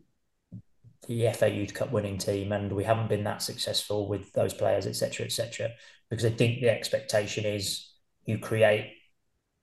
[1.08, 4.86] the FA Youth Cup winning team, and we haven't been that successful with those players,
[4.86, 5.70] etc., etc.
[6.10, 7.92] Because I think the expectation is
[8.26, 8.94] you create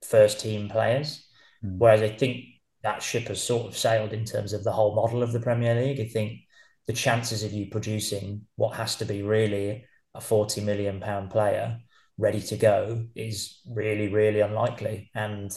[0.04, 1.26] first team players,
[1.64, 1.78] mm.
[1.78, 2.44] whereas I think
[2.82, 5.74] that ship has sort of sailed in terms of the whole model of the Premier
[5.74, 6.00] League.
[6.00, 6.40] I think
[6.86, 11.78] the chances of you producing what has to be really a 40 million pound player
[12.18, 15.10] ready to go is really, really unlikely.
[15.14, 15.56] And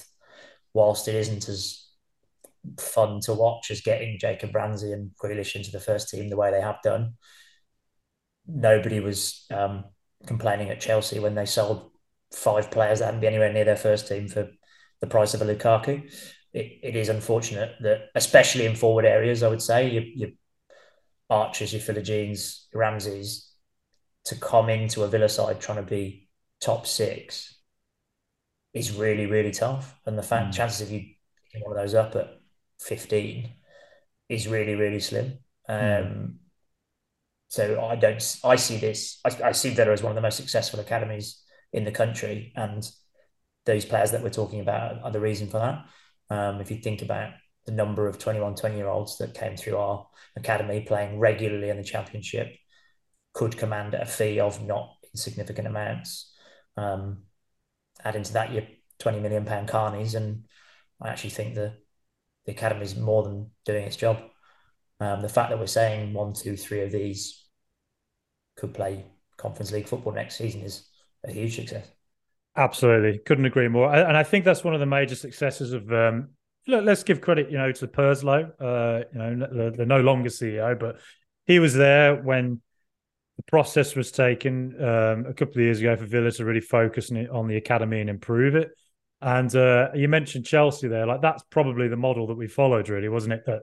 [0.73, 1.87] whilst it isn't as
[2.79, 6.51] fun to watch as getting Jacob Ramsey and Grealish into the first team the way
[6.51, 7.13] they have done,
[8.47, 9.85] nobody was um,
[10.25, 11.91] complaining at Chelsea when they sold
[12.33, 14.49] five players that hadn't been anywhere near their first team for
[14.99, 16.11] the price of a Lukaku.
[16.51, 20.29] It, it is unfortunate that, especially in forward areas, I would say, your, your
[21.29, 22.37] Archers, your Philogene,
[22.73, 23.51] your Ramseys,
[24.25, 26.27] to come into a Villa side trying to be
[26.61, 27.55] top six
[28.73, 29.95] is really, really tough.
[30.05, 30.57] And the fact mm.
[30.57, 31.01] chances of you
[31.45, 32.39] picking one of those up at
[32.81, 33.49] 15
[34.29, 35.39] is really, really slim.
[35.67, 36.33] Um, mm.
[37.49, 38.37] So I don't.
[38.43, 39.19] I see this.
[39.25, 41.41] I, I see Villa as one of the most successful academies
[41.73, 42.87] in the country, and
[43.65, 45.85] those players that we're talking about are the reason for that.
[46.29, 47.31] Um, if you think about
[47.69, 51.77] the number of 21, 20 year olds that came through our academy playing regularly in
[51.77, 52.55] the championship,
[53.33, 56.33] could command a fee of not insignificant amounts.
[56.77, 57.23] Um,
[58.03, 58.63] add into that your
[58.97, 60.45] 20 million pound Carneys, and
[60.99, 61.73] I actually think the
[62.45, 64.17] the academy is more than doing its job.
[64.99, 67.45] Um, the fact that we're saying one, two, three of these
[68.57, 69.05] could play
[69.37, 70.89] Conference League football next season is
[71.23, 71.87] a huge success.
[72.55, 73.93] Absolutely, couldn't agree more.
[73.93, 75.93] And I think that's one of the major successes of.
[75.93, 76.29] Um,
[76.69, 78.51] let's give credit, you know, to Purslow.
[78.59, 80.99] Uh, you know, the, the no longer CEO, but
[81.45, 82.61] he was there when
[83.37, 87.11] the process was taken um, a couple of years ago for Villa to really focus
[87.31, 88.69] on the academy and improve it.
[89.21, 93.09] And uh, you mentioned Chelsea there, like that's probably the model that we followed, really,
[93.09, 93.45] wasn't it?
[93.45, 93.61] That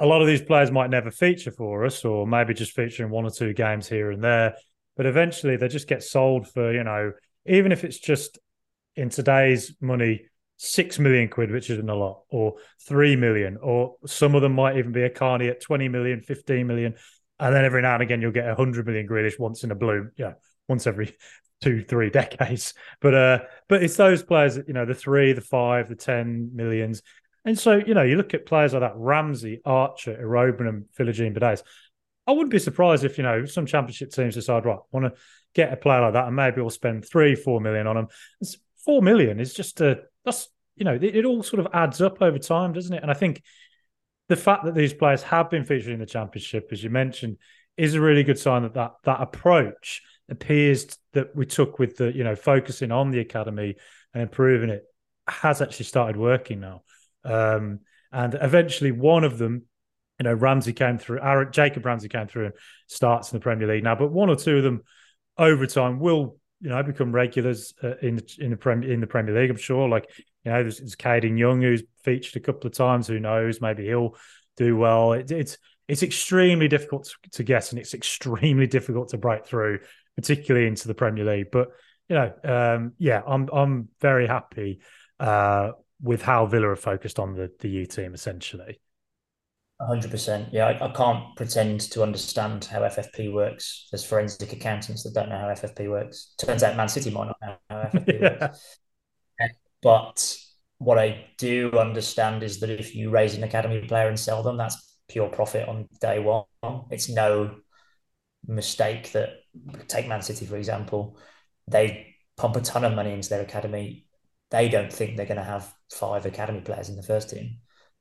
[0.00, 3.10] a lot of these players might never feature for us, or maybe just feature in
[3.10, 4.54] one or two games here and there.
[4.96, 7.12] But eventually, they just get sold for you know,
[7.46, 8.38] even if it's just
[8.96, 12.54] in today's money, six million quid, which isn't a lot, or
[12.86, 16.66] three million, or some of them might even be a Carney at 20 million, 15
[16.66, 16.94] million.
[17.40, 19.74] And then every now and again, you'll get a hundred million Grealish once in a
[19.74, 20.34] blue, yeah,
[20.68, 21.16] once every
[21.60, 22.74] two, three decades.
[23.00, 23.38] But uh,
[23.68, 27.02] but it's those players that you know, the three, the five, the ten millions.
[27.44, 31.62] And so, you know, you look at players like that Ramsey, Archer, Iroegbunam, Philogene Bidace.
[32.26, 35.20] I wouldn't be surprised if, you know, some championship teams decide, right, want to
[35.54, 38.08] get a player like that and maybe we'll spend three, four million on them.
[38.40, 42.00] It's four million is just a, that's, you know, it, it all sort of adds
[42.00, 43.02] up over time, doesn't it?
[43.02, 43.42] And I think
[44.28, 47.38] the fact that these players have been featured in the championship, as you mentioned,
[47.76, 52.12] is a really good sign that that, that approach appears that we took with the,
[52.12, 53.76] you know, focusing on the academy
[54.12, 54.84] and improving it
[55.26, 56.82] has actually started working now.
[57.24, 57.80] Um,
[58.12, 59.64] and eventually, one of them,
[60.18, 61.20] you know, Ramsey came through.
[61.20, 62.54] Aaron, Jacob Ramsey came through and
[62.86, 63.96] starts in the Premier League now.
[63.96, 64.82] But one or two of them,
[65.36, 69.06] over time, will you know become regulars uh, in the in the Premier in the
[69.06, 69.50] Premier League.
[69.50, 69.86] I'm sure.
[69.86, 70.08] Like
[70.44, 73.06] you know, there's, there's Kadan Young who's featured a couple of times.
[73.06, 73.60] Who knows?
[73.60, 74.16] Maybe he'll
[74.56, 75.12] do well.
[75.12, 79.80] It, it's it's extremely difficult to, to guess, and it's extremely difficult to break through,
[80.16, 81.50] particularly into the Premier League.
[81.52, 81.68] But
[82.08, 84.80] you know, um, yeah, I'm I'm very happy
[85.20, 85.72] uh,
[86.02, 88.80] with how Villa are focused on the the U team essentially.
[89.80, 90.48] Hundred percent.
[90.52, 93.88] Yeah, I, I, can't pretend to understand how FFP works.
[93.90, 96.34] There's forensic accountants that don't know how FFP works.
[96.38, 98.38] Turns out Man City might not know how FFP yeah.
[98.40, 98.78] works.
[99.82, 100.36] But
[100.78, 104.56] what I do understand is that if you raise an academy player and sell them,
[104.56, 106.44] that's pure profit on day one.
[106.90, 107.56] It's no
[108.46, 109.30] mistake that
[109.88, 111.18] take Man City for example,
[111.68, 114.04] they pump a ton of money into their academy
[114.54, 117.56] they don't think they're going to have five academy players in the first team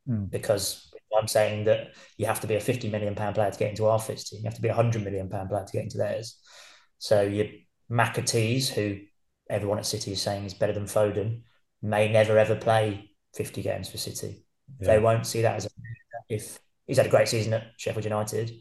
[0.08, 0.30] mm.
[0.30, 3.70] because I'm saying that you have to be a 50 million pound player to get
[3.70, 4.40] into our first team.
[4.40, 6.40] You have to be a 100 million pound player to get into theirs.
[6.98, 7.50] So you
[7.92, 9.00] McAtees, who
[9.50, 11.42] everyone at City is saying is better than Foden,
[11.82, 14.46] may never ever play 50 games for City.
[14.80, 14.88] Yeah.
[14.88, 15.70] They won't see that as a
[16.30, 18.52] if he's had a great season at Sheffield United.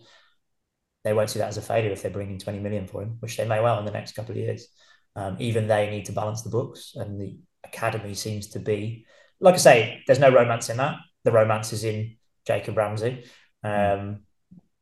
[1.04, 3.36] They won't see that as a failure if they're bringing 20 million for him, which
[3.36, 4.68] they may well in the next couple of years.
[5.16, 9.06] Um, even they need to balance the books, and the academy seems to be.
[9.40, 10.96] Like I say, there's no romance in that.
[11.24, 13.24] The romance is in Jacob Ramsey,
[13.62, 14.20] um,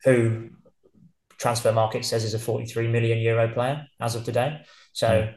[0.04, 0.50] who
[1.40, 4.60] Transfermarkt says is a 43 million euro player as of today.
[4.92, 5.34] So mm.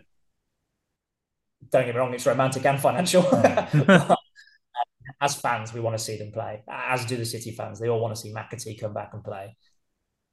[1.71, 3.23] don't get me wrong, it's romantic and financial.
[5.21, 7.79] as fans, we want to see them play, as do the City fans.
[7.79, 9.55] They all want to see McAtee come back and play.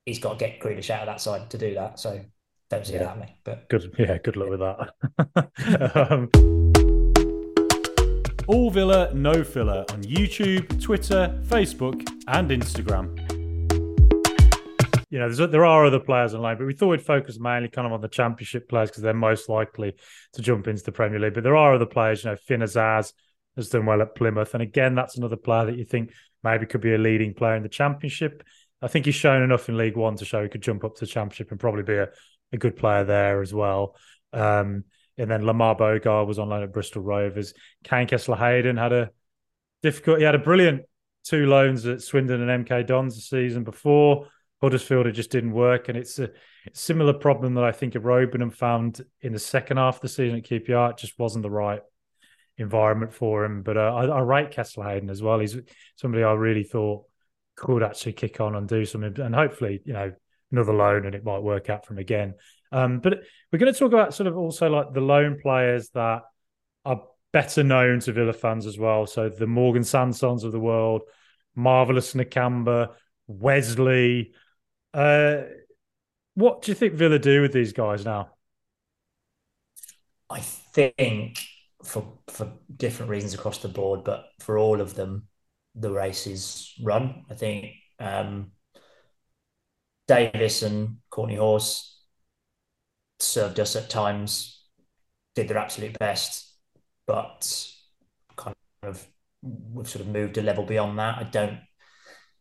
[0.04, 2.00] He's got to get Grealish out of that side to do that.
[2.00, 2.20] So
[2.70, 3.02] don't see yeah.
[3.02, 3.34] it happening.
[3.44, 6.06] But good, yeah, good luck with that.
[6.10, 6.59] um,
[8.50, 13.16] all Villa, No Filler on YouTube, Twitter, Facebook, and Instagram.
[15.08, 17.86] You know, there are other players on loan, but we thought we'd focus mainly kind
[17.86, 19.94] of on the Championship players because they're most likely
[20.32, 21.34] to jump into the Premier League.
[21.34, 23.12] But there are other players, you know, Finn Azaz
[23.54, 24.52] has done well at Plymouth.
[24.54, 27.62] And again, that's another player that you think maybe could be a leading player in
[27.62, 28.42] the Championship.
[28.82, 31.00] I think he's shown enough in League One to show he could jump up to
[31.00, 32.08] the Championship and probably be a,
[32.52, 33.94] a good player there as well.
[34.32, 34.84] Um,
[35.18, 37.54] and then Lamare Bogarde was on loan at Bristol Rovers.
[37.84, 39.10] Kaine Kesler-Hayden had a
[39.82, 40.18] difficult.
[40.18, 40.82] He had a brilliant
[41.24, 44.28] two loans at Swindon and MK Dons the season before.
[44.62, 46.30] Huddersfield it just didn't work, and it's a
[46.74, 50.44] similar problem that I think Iroegbunam found in the second half of the season at
[50.44, 50.90] QPR.
[50.90, 51.80] It just wasn't the right
[52.58, 53.62] environment for him.
[53.62, 55.38] But uh, I, I rate Kesler Hayden as well.
[55.38, 55.56] He's
[55.96, 57.04] somebody I really thought
[57.56, 60.12] could actually kick on and do something, and hopefully, you know,
[60.52, 62.34] another loan and it might work out for him again.
[62.72, 66.22] Um, but we're going to talk about sort of also like the loan players that
[66.84, 67.02] are
[67.32, 69.06] better known to Villa fans as well.
[69.06, 71.02] So the Morgan Sansons of the world,
[71.54, 72.90] Marvelous Nakamba,
[73.26, 74.32] Wesley.
[74.92, 75.42] Uh,
[76.34, 78.30] what do you think Villa do with these guys now?
[80.28, 81.38] I think
[81.84, 85.26] for for different reasons across the board, but for all of them,
[85.74, 87.24] the race is run.
[87.30, 88.52] I think um,
[90.06, 91.99] Davis and Kortney Hause
[93.22, 94.64] served us at times,
[95.34, 96.54] did their absolute best,
[97.06, 97.70] but
[98.36, 99.06] kind of
[99.42, 101.18] we've sort of moved a level beyond that.
[101.18, 101.58] I don't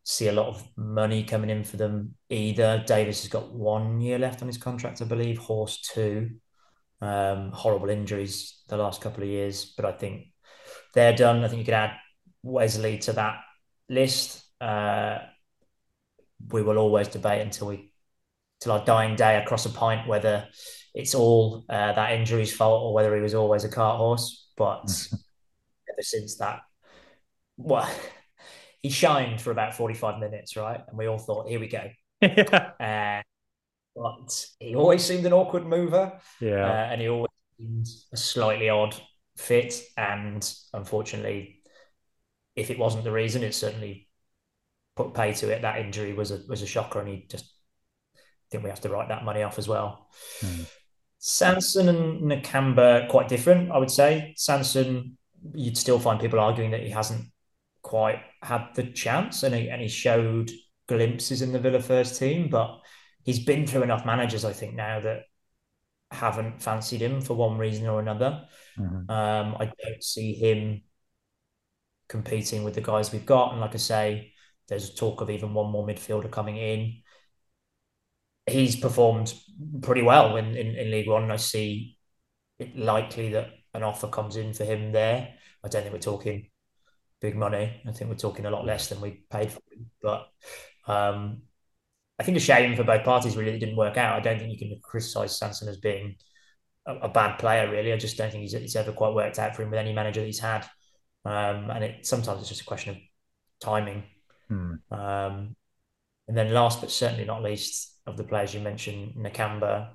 [0.04, 2.82] see a lot of money coming in for them either.
[2.86, 5.38] Davis has got one year left on his contract, I believe.
[5.38, 6.30] Hause two.
[7.02, 10.26] Um, horrible injuries the last couple of years, but I think
[10.92, 11.42] they're done.
[11.42, 11.96] I think you could add
[12.42, 13.40] Wesley to that
[13.88, 14.42] list.
[14.60, 15.18] Uh,
[16.50, 17.89] we will always debate until we
[18.60, 20.46] till our dying day across a pint whether
[20.94, 24.48] it's all uh, that injury's fault or whether he was always a cart horse.
[24.56, 24.84] But
[25.90, 26.60] ever since that,
[27.56, 27.90] well,
[28.82, 30.80] he shined for about 45 minutes, right?
[30.88, 31.88] And we all thought, here we go.
[32.20, 32.72] yeah.
[32.80, 33.22] Uh,
[33.96, 36.12] but he always seemed an awkward mover.
[36.40, 36.64] Yeah.
[36.64, 38.94] Uh, and he always seemed a slightly odd
[39.36, 39.82] fit.
[39.96, 41.60] And unfortunately,
[42.56, 44.08] if it wasn't the reason, it certainly
[44.96, 45.62] put pay to it.
[45.62, 47.52] That injury was a was a shocker, and he just
[48.50, 50.08] I think we have to write that money off as well.
[50.40, 50.62] Hmm.
[51.18, 54.34] Sanson and Nakamba quite different, I would say.
[54.36, 55.16] Sanson,
[55.54, 57.26] you'd still find people arguing that he hasn't
[57.82, 60.50] quite had the chance, and he, and he showed
[60.88, 62.80] glimpses in the Villa first team, but
[63.22, 65.22] he's been through enough managers, I think, now that
[66.10, 68.42] haven't fancied him for one reason or another.
[68.76, 69.08] Mm-hmm.
[69.08, 70.82] Um, I don't see him
[72.08, 74.32] competing with the guys we've got, and like I say,
[74.68, 77.02] there's talk of even one more midfielder coming in
[78.46, 79.34] he's performed
[79.82, 81.30] pretty well in, in, in League One.
[81.30, 81.96] I see
[82.58, 85.34] it likely that an offer comes in for him there.
[85.64, 86.48] I don't think we're talking
[87.20, 87.80] big money.
[87.86, 89.90] I think we're talking a lot less than we paid for him.
[90.02, 90.28] But
[90.86, 91.42] um,
[92.18, 94.16] I think a shame for both parties, really, it didn't work out.
[94.16, 96.16] I don't think you can criticise Sanson as being
[96.86, 97.92] a, a, bad player, really.
[97.92, 100.20] I just don't think he's, it's ever quite worked out for him with any manager
[100.20, 100.66] that he's had.
[101.24, 102.96] Um, and it sometimes it's just a question of
[103.60, 104.04] timing.
[104.48, 104.74] Hmm.
[104.90, 105.56] Um,
[106.30, 109.88] and then last but certainly not least, of the players you mentioned, Nakamba,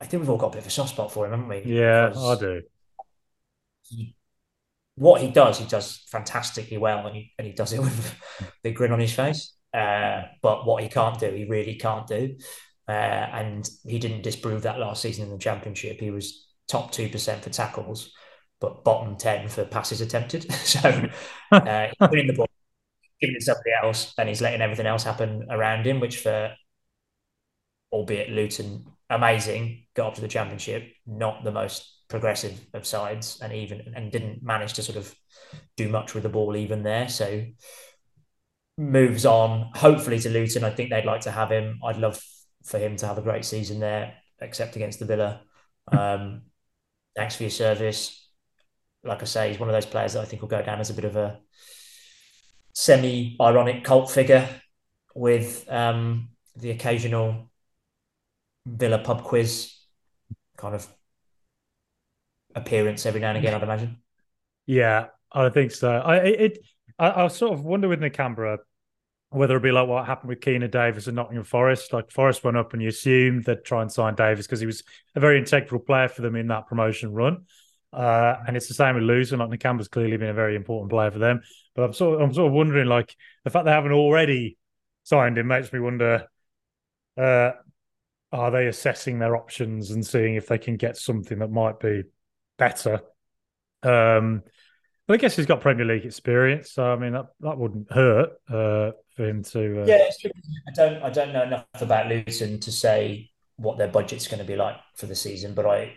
[0.00, 1.62] I think we've all got a bit of a soft spot for him, haven't we?
[1.64, 2.62] Yeah, because I do.
[3.82, 4.16] He,
[4.96, 8.44] what he does, he does fantastically well, and he and he does it with a
[8.64, 9.54] big grin on his face.
[9.72, 12.36] Uh, but what he can't do, he really can't do.
[12.88, 16.00] Uh, and he didn't disprove that last season in the championship.
[16.00, 18.12] He was top two percent for tackles,
[18.60, 20.52] but bottom ten for passes attempted.
[20.64, 21.08] so
[21.52, 22.48] uh, winning the ball
[23.22, 26.54] giving it to somebody else and he's letting everything else happen around him, which for
[27.92, 33.52] albeit Luton amazing, got up to the championship, not the most progressive of sides, and
[33.52, 35.14] even and didn't manage to sort of
[35.76, 37.08] do much with the ball even there.
[37.08, 37.44] So
[38.78, 40.64] moves on, hopefully to Luton.
[40.64, 41.78] I think they'd like to have him.
[41.84, 42.20] I'd love
[42.64, 45.42] for him to have a great season there, except against the Villa.
[45.90, 46.42] Um,
[47.14, 48.18] thanks for your service.
[49.04, 50.90] Like I say, he's one of those players that I think will go down as
[50.90, 51.40] a bit of a
[52.72, 54.48] semi-ironic cult figure
[55.14, 57.50] with um, the occasional
[58.64, 59.74] Villa pub quiz
[60.56, 60.86] kind of
[62.54, 63.54] appearance every now and again.
[63.54, 63.98] I'd imagine.
[64.66, 65.90] Yeah, I think so.
[65.90, 66.58] I it
[66.98, 68.58] I, I sort of wonder with Nakamba
[69.30, 71.92] whether it'd be like what happened with Keinan Davis and Nottingham Forest.
[71.92, 74.82] Like Forest went up and you assumed they'd try and sign Davis because he was
[75.14, 77.46] a very integral player for them in that promotion run.
[77.92, 79.38] Uh, and it's the same with Luton.
[79.38, 81.42] Like Nakamba's clearly been a very important player for them.
[81.74, 83.14] But I'm sort of, I'm sort of wondering, like
[83.44, 84.56] the fact they haven't already
[85.04, 86.26] signed him makes me wonder:
[87.18, 87.50] uh,
[88.32, 92.04] Are they assessing their options and seeing if they can get something that might be
[92.58, 93.00] better?
[93.82, 94.42] Um,
[95.06, 98.30] but I guess he's got Premier League experience, so I mean that that wouldn't hurt
[98.48, 99.82] uh, for him to.
[99.82, 99.86] Uh...
[99.86, 100.08] Yeah.
[100.24, 104.44] I don't I don't know enough about Luton to say what their budget's going to
[104.44, 105.94] be like for the season, but I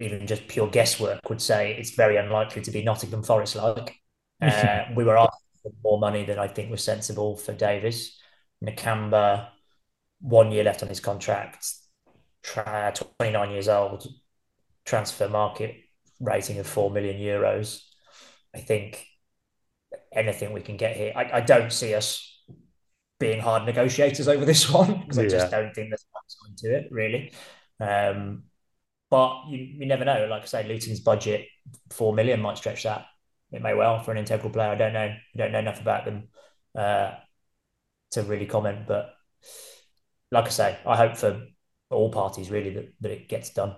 [0.00, 3.96] even just pure guesswork would say it's very unlikely to be Nottingham Forest like.
[4.42, 8.18] Uh, we were asking for more money than I think was sensible for Davis.
[8.64, 9.48] Nakamba,
[10.22, 11.66] one year left on his contract,
[12.42, 14.06] 29 years old,
[14.86, 15.76] Transfermarkt
[16.20, 17.82] rating of 4 million euros.
[18.54, 19.06] I think
[20.10, 22.26] anything we can get here, I, I don't see us
[23.18, 25.24] being hard negotiators over this one because yeah.
[25.24, 27.32] I just don't think there's much to it really.
[27.78, 28.44] Um,
[29.10, 30.26] but you, you never know.
[30.30, 31.46] Like I say, Luton's budget
[31.90, 33.06] four million might stretch that.
[33.52, 34.70] It may well for an integral player.
[34.70, 35.00] I don't know.
[35.00, 36.28] I don't know enough about them
[36.78, 37.12] uh,
[38.12, 38.86] to really comment.
[38.86, 39.12] But
[40.30, 41.46] like I say, I hope for
[41.90, 43.74] all parties really that, that it gets done.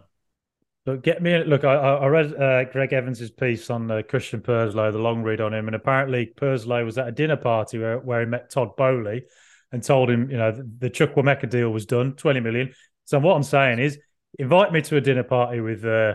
[0.84, 1.42] Look, get me.
[1.44, 5.40] Look, I, I read uh, Greg Evans's piece on uh, Christian Purslow, the long read
[5.40, 8.76] on him, and apparently Purslow was at a dinner party where, where he met Todd
[8.76, 9.22] Boehly
[9.70, 12.74] and told him, you know, the, the Chukwuemeka deal was done, twenty million.
[13.04, 13.98] So what I'm saying is,
[14.38, 16.14] invite me to a dinner party with uh,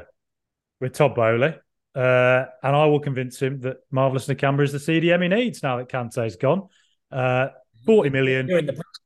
[0.80, 1.56] with Todd Boehly,
[1.96, 5.78] uh, and I will convince him that Marvelous Nakamba is the CDM he needs now
[5.78, 6.68] that Kante's gone.
[7.12, 7.48] Uh,
[7.86, 8.48] Forty million.
[8.48, 9.02] You're in the past.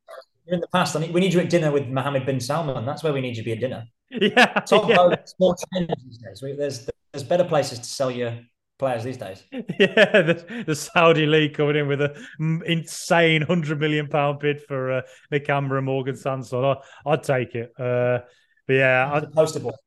[0.46, 0.96] You're in the past.
[0.96, 2.86] we need you at dinner with Mohammed bin Salman.
[2.86, 3.86] That's where we need you to be at dinner.
[4.14, 5.16] Yeah, Top yeah.
[5.40, 6.58] more these days.
[6.58, 8.38] There's there's better places to sell your
[8.78, 9.44] players these days.
[9.80, 14.92] Yeah, the, the Saudi league coming in with an insane hundred million pound bid for
[14.92, 15.02] uh,
[15.32, 16.66] and Morgan Sanson.
[16.66, 17.72] I, I'd take it.
[17.80, 18.20] Uh,
[18.68, 19.72] but yeah, I, poster boy.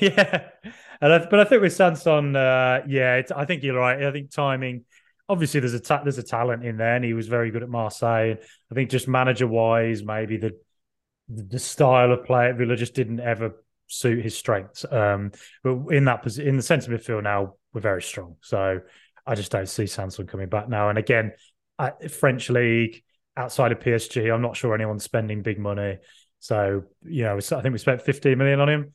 [0.00, 0.48] Yeah,
[1.02, 4.02] and I, but I think with Sanson, uh, yeah, I think you're right.
[4.02, 4.86] I think timing.
[5.28, 7.68] Obviously, there's a ta- there's a talent in there, and he was very good at
[7.68, 8.36] Marseille.
[8.70, 10.52] I think just manager wise, maybe the
[11.28, 14.84] the style of play at Villa just didn't ever suit his strengths.
[14.90, 18.36] Um, but in that position, in the centre midfield now, we're very strong.
[18.40, 18.80] So
[19.26, 20.88] I just don't see Sanson coming back now.
[20.88, 21.32] And again,
[22.10, 23.02] French league
[23.36, 25.98] outside of PSG, I'm not sure anyone's spending big money.
[26.44, 28.92] So you know, I think we spent 15 million on him.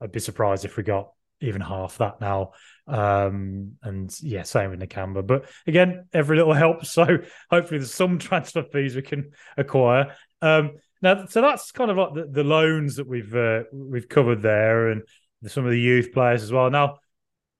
[0.00, 2.52] I'd be surprised if we got even half that now.
[2.86, 5.26] Um, and yeah, same with Nakamba.
[5.26, 6.90] But again, every little helps.
[7.02, 7.18] So
[7.50, 10.14] hopefully there's some transfer fees we can acquire.
[10.42, 14.40] Um, now, so that's kind of like the, the loans that we've uh, we've covered
[14.40, 15.02] there, and
[15.48, 16.70] some of the youth players as well.
[16.70, 16.98] Now,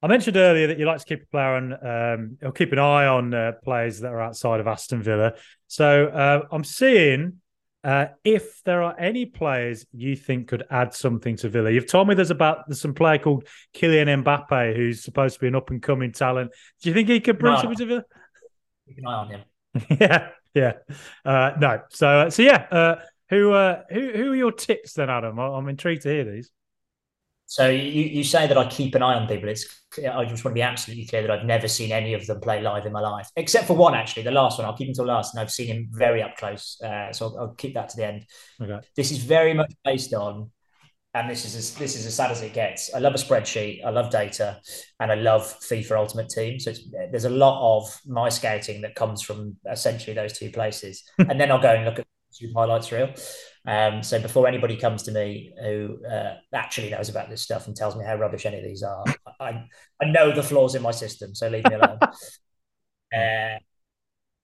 [0.03, 2.79] I mentioned earlier that you like to keep a player on, um, or keep an
[2.79, 5.33] eye on uh, players that are outside of Aston Villa.
[5.67, 7.42] So uh, I'm seeing
[7.85, 11.71] uh, if there are any players you think could add something to Villa.
[11.71, 15.49] You've told me there's about there's some player called Kylian Mbappe who's supposed to be
[15.49, 16.53] an up and coming talent.
[16.81, 18.05] Do you think he could bring no, something to Villa?
[18.87, 19.41] Keep an eye on him.
[20.01, 20.73] yeah, yeah.
[21.25, 22.97] Uh, no, so uh, so yeah.
[23.31, 25.39] Who uh, who who are your tips then, Adam?
[25.39, 26.51] I'm intrigued to hear these.
[27.47, 29.49] So you, you say that I keep an eye on people.
[29.49, 29.67] It's
[29.99, 32.63] I just want to be absolutely clear that I've never seen any of them play
[32.63, 34.67] live in my life, except for one actually, the last one.
[34.67, 36.81] I'll keep until last, and I've seen him very up close.
[36.81, 38.27] Uh, so I'll, I'll, keep that to the end.
[38.61, 38.79] Okay.
[38.97, 40.51] This is very much based on,
[41.15, 42.95] and this is as, this is as sad as it gets.
[42.95, 44.61] I love a spreadsheet, I love data,
[44.99, 46.59] and I love FIFA Ultimate Team.
[46.59, 46.73] So
[47.11, 51.51] there's a lot of my scouting that comes from essentially those two places, and then
[51.51, 53.13] I'll go and look at YouTube highlights reel.
[53.67, 57.77] Um, so before anybody comes to me who uh, actually knows about this stuff and
[57.77, 59.05] tells me how rubbish any of these are,
[59.41, 59.65] I,
[60.01, 61.35] I know the flaws in my system.
[61.35, 61.99] So leave me alone.
[62.03, 63.59] uh,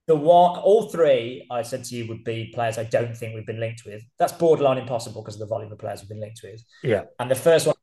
[0.07, 3.47] the one, all three I said to you would be players I don't think we've
[3.47, 4.03] been linked with.
[4.19, 6.63] That's borderline impossible because of the volume of players we've been linked with.
[6.83, 7.05] Yeah.
[7.19, 7.75] And the first one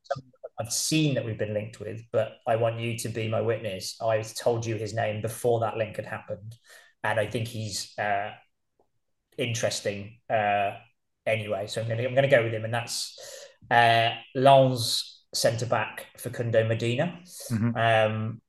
[0.60, 3.98] I've seen that we've been linked with, but I want you to be my witness.
[4.02, 6.56] I told you his name before that link had happened,
[7.04, 8.32] and I think he's uh,
[9.38, 10.72] interesting uh,
[11.26, 11.68] anyway.
[11.68, 13.18] So I'm going to I'm going to go with him, and that's
[13.72, 17.20] uh, Lens centre back Facundo Medina.
[17.52, 17.76] Mm-hmm.
[17.76, 18.42] Um,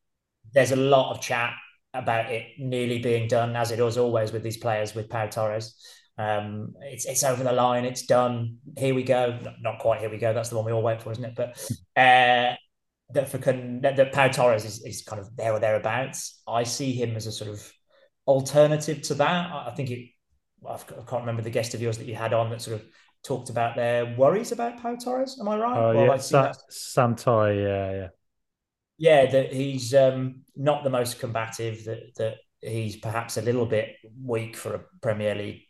[0.53, 1.55] there's a lot of chat
[1.95, 5.75] about it nearly being done, as it is always with these players with Pau Torres.
[6.19, 7.85] Um, it's it's over the line.
[7.85, 8.59] It's done.
[8.79, 9.39] Here we go.
[9.61, 10.01] Not, quite.
[10.01, 10.33] Here we go.
[10.33, 11.35] That's the one we all wait for, isn't it?
[11.35, 11.51] But
[11.97, 12.57] uh,
[13.11, 16.41] that for that, that Pau Torres is, is kind of there or thereabouts.
[16.47, 17.73] I see him as a sort of
[18.27, 19.53] alternative to that.
[19.53, 20.09] I think it
[20.65, 22.87] I can't remember the guest of yours that you had on that sort of
[23.25, 25.39] talked about their worries about Pau Torres.
[25.41, 25.77] Am I right?
[25.77, 28.09] Oh well, yeah, Sa- Sam Tighe, yeah, yeah,
[28.99, 29.31] yeah.
[29.31, 31.85] That he's um, not the most combative.
[31.85, 35.63] That that he's perhaps a little bit weak for a Premier League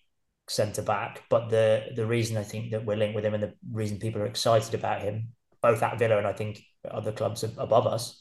[0.49, 1.25] centre back.
[1.29, 4.23] But the the reason I think that we're linked with him and the reason people
[4.23, 5.29] are excited about him,
[5.63, 8.21] both at Villa and I think other clubs above us,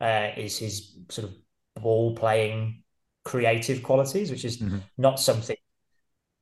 [0.00, 2.82] uh, is his sort of ball playing
[3.24, 4.78] creative qualities, which is mm-hmm.
[4.98, 5.56] not something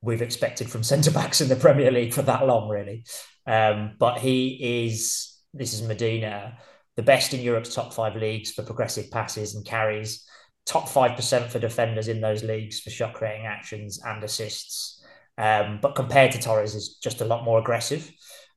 [0.03, 3.05] we've expected from centre backs in the Premier League for that long, really.
[3.47, 6.59] Um, but he is, this is Medina,
[6.97, 10.27] the best in Europe's top five leagues for progressive passes and carries,
[10.67, 15.03] top 5% for defenders in those leagues for shot creating actions and assists.
[15.39, 18.11] Um, but compared to Torres, is just a lot more aggressive,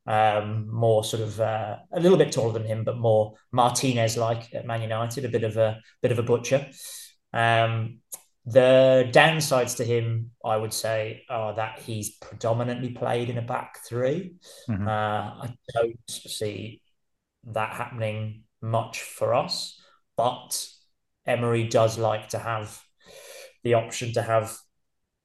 [0.06, 4.54] um, more sort of uh, a little bit taller than him, but more Martinez like
[4.54, 6.68] at Man United, a bit of a bit of a butcher.
[7.32, 8.00] Um,
[8.46, 13.80] the downsides to him, I would say, are that he's predominantly played in a back
[13.88, 14.36] 3
[14.70, 14.88] mm-hmm.
[14.88, 16.82] uh, I don't see
[17.46, 19.80] that happening much for us,
[20.18, 20.68] but
[21.26, 22.82] Emery does like to have
[23.64, 24.58] the option to have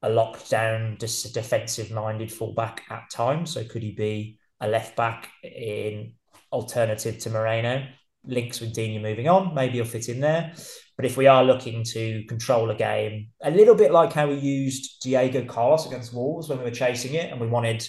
[0.02, 3.50] a lockdown, just defensive minded fullback at times.
[3.50, 6.14] So could he be a left back in
[6.52, 7.86] alternative to Moreno?
[8.24, 10.52] Links with Digne moving on, maybe he'll fit in there.
[10.96, 14.34] But if we are looking to control a game, a little bit like how we
[14.34, 17.88] used Diego Carlos against Wolves when we were chasing it, and we wanted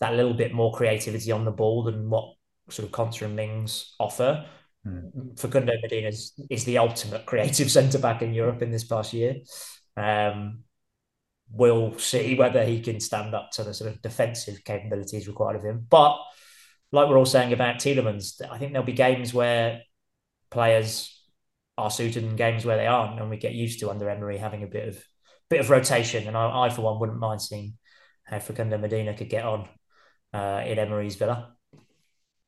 [0.00, 2.34] that little bit more creativity on the ball than what
[2.68, 4.44] sort of Konsa and Mings offer.
[4.86, 5.38] Mm.
[5.38, 9.36] Facundo Medina is, is the ultimate creative centre back in Europe in this past year.
[9.96, 10.64] Um,
[11.50, 15.64] we'll see whether he can stand up to the sort of defensive capabilities required of
[15.64, 15.86] him.
[15.88, 16.18] But
[16.92, 19.82] like we're all saying about Tielemans, I think there'll be games where
[20.50, 21.12] players
[21.78, 24.62] are suited and games where they aren't, and we get used to under Emery having
[24.62, 25.02] a bit of
[25.48, 26.26] bit of rotation.
[26.26, 27.74] And I, I for one, wouldn't mind seeing
[28.24, 29.68] how Facundo Medina could get on
[30.32, 31.52] uh, in Emery's Villa.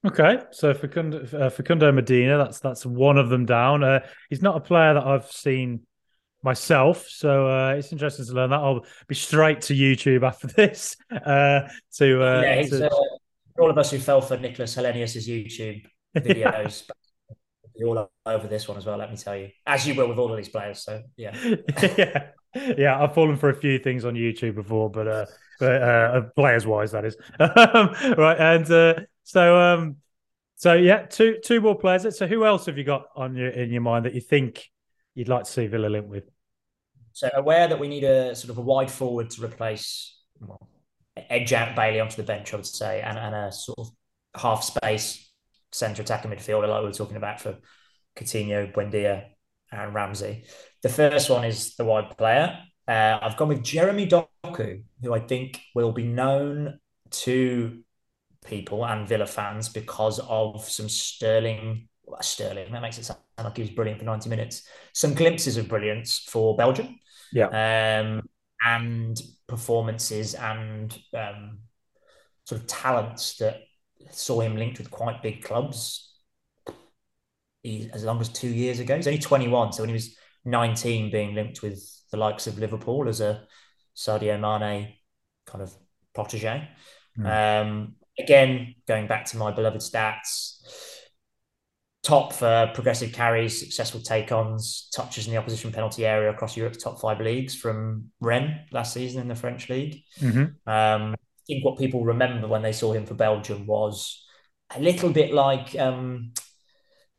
[0.06, 3.82] Okay, so Facundo, uh, Facundo Medina, that's that's one of them down.
[3.82, 5.80] Uh, he's not a player that I've seen
[6.42, 7.06] myself.
[7.08, 8.60] So uh, it's interesting to learn that.
[8.60, 10.96] I'll be straight to YouTube after this.
[11.10, 13.17] Uh, to, uh, yeah, to...
[13.58, 15.84] Uh, all of us who fell for Nicklas Helenius's YouTube
[16.16, 16.88] videos.
[17.84, 19.50] all over this one as well, let me tell you.
[19.66, 20.82] As you will with all of these players.
[20.82, 21.36] So yeah.
[21.96, 22.28] yeah.
[22.76, 25.26] Yeah, I've fallen for a few things on YouTube before, but uh,
[25.60, 28.36] but uh, players wise, that is right.
[28.38, 28.94] And uh,
[29.24, 29.96] so, um,
[30.56, 32.16] so yeah, two two more players.
[32.16, 34.66] So, who else have you got on your in your mind that you think
[35.14, 36.24] you'd like to see Villa link with?
[37.12, 40.68] So aware that we need a sort of a wide forward to replace, well,
[41.30, 43.90] edge out Bailey onto the bench, I would say, and, and a sort of
[44.36, 45.30] half space
[45.72, 47.58] centre attacking midfielder like we were talking about for
[48.16, 49.24] Coutinho, Buendia,
[49.70, 50.44] and Ramsey.
[50.82, 52.58] The first one is the wide player.
[52.86, 56.78] Uh, I've gone with Jeremy Doku, who I think will be known
[57.10, 57.80] to
[58.46, 61.88] people and Villa fans because of some sterling
[62.20, 62.72] Sterling.
[62.72, 64.66] That makes it sound like he was brilliant for 90 minutes.
[64.92, 66.98] Some glimpses of brilliance for Belgium.
[67.32, 67.48] Yeah.
[67.48, 68.28] Um,
[68.64, 71.58] and performances and um,
[72.44, 73.62] sort of talents that
[74.10, 76.14] saw him linked with quite big clubs
[77.62, 78.96] he, as long as two years ago.
[78.96, 79.72] He's only 21.
[79.72, 83.44] So when he was 19, being linked with the likes of Liverpool as a
[83.96, 84.94] Sadio Mane
[85.46, 85.74] kind of
[86.14, 86.68] protege.
[87.18, 87.62] Mm.
[87.62, 90.62] Um, again, going back to my beloved stats,
[92.08, 96.98] top for progressive carries, successful take-ons, touches in the opposition penalty area across Europe's top
[96.98, 100.02] five leagues from Rennes last season in the French league.
[100.18, 100.70] Mm-hmm.
[100.70, 104.24] Um, I think what people remember when they saw him for Belgium was
[104.74, 106.32] a little bit like um,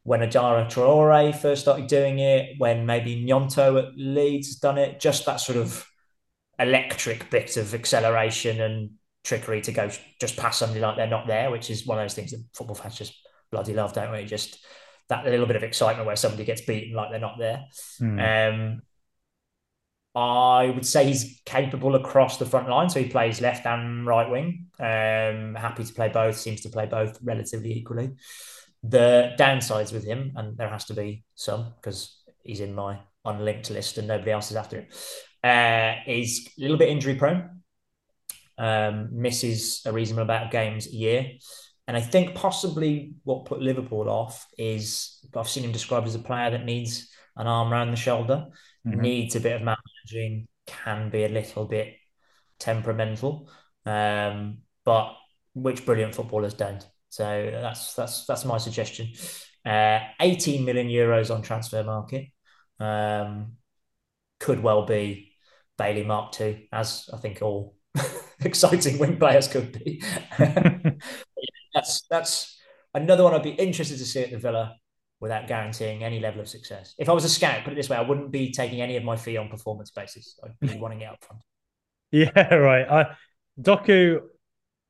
[0.01, 4.99] when Adama Traore first started doing it, when maybe Gnonto at Leeds has done it,
[4.99, 5.85] just that sort of
[6.57, 8.89] electric bit of acceleration and
[9.23, 12.15] trickery to go just past somebody like they're not there, which is one of those
[12.15, 13.13] things that football fans just
[13.51, 14.25] bloody love, don't we?
[14.25, 14.65] Just
[15.09, 17.65] that little bit of excitement where somebody gets beaten like they're not there.
[17.99, 18.53] Mm.
[18.53, 18.81] Um,
[20.15, 24.29] I would say he's capable across the front line, so he plays left and right
[24.29, 24.67] wing.
[24.79, 26.37] Um, happy to play both.
[26.37, 28.11] Seems to play both relatively equally.
[28.83, 33.69] The downsides with him, and there has to be some because he's in my unlinked
[33.69, 34.87] list and nobody else is after him,
[35.43, 37.61] uh, is a little bit injury prone.
[38.57, 41.31] Um, misses a reasonable amount of games a year.
[41.89, 46.19] And I think possibly what put Liverpool off is I've seen him described as a
[46.19, 48.45] player that needs an arm around the shoulder,
[48.85, 49.01] mm-hmm.
[49.01, 51.95] needs a bit of managing, can be a little bit
[52.59, 53.49] temperamental,
[53.87, 55.15] um, but
[55.55, 56.87] which brilliant footballers don't.
[57.09, 59.11] So that's that's that's my suggestion.
[59.65, 62.31] Uh, 18 million euros on Transfermarkt
[62.79, 63.53] um,
[64.39, 65.33] could well be
[65.75, 67.73] Bailey Mark II, as I think all
[68.41, 70.03] exciting wing players could be.
[71.73, 72.57] that's that's
[72.93, 74.75] another one I'd be interested to see at the Villa
[75.19, 76.95] without guaranteeing any level of success.
[76.97, 79.03] If I was a scout, put it this way, I wouldn't be taking any of
[79.03, 80.39] my fee on performance basis.
[80.43, 81.43] I'd be wanting it up front.
[82.11, 82.89] Yeah, right.
[82.89, 83.15] I,
[83.59, 84.21] Doku,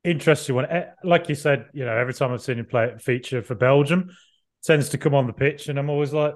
[0.04, 0.66] interesting one.
[0.66, 4.10] Eh, like you said, you know, every time I've seen him play feature for Belgium,
[4.62, 6.34] tends to come on the pitch, and I'm always like,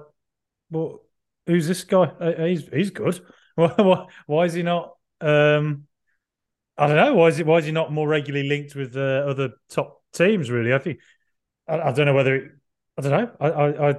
[0.69, 1.01] well,
[1.47, 2.11] who's this guy?
[2.47, 3.21] He's he's good.
[3.55, 4.93] why, why is he not?
[5.21, 5.85] Um,
[6.77, 7.13] I don't know.
[7.13, 7.45] Why is it?
[7.45, 10.49] Why is he not more regularly linked with uh, other top teams.
[10.49, 10.99] Really, I think
[11.67, 12.51] I, I don't know whether it,
[12.97, 13.31] I don't know.
[13.39, 13.95] I, I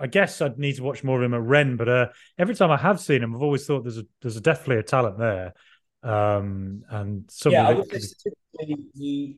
[0.00, 2.08] I guess I'd need to watch more of him at Rennes, but uh,
[2.38, 4.82] every time I have seen him, I've always thought there's a there's a definitely a
[4.82, 5.52] talent there.
[6.02, 7.92] Um, and yeah, I would
[8.94, 9.36] he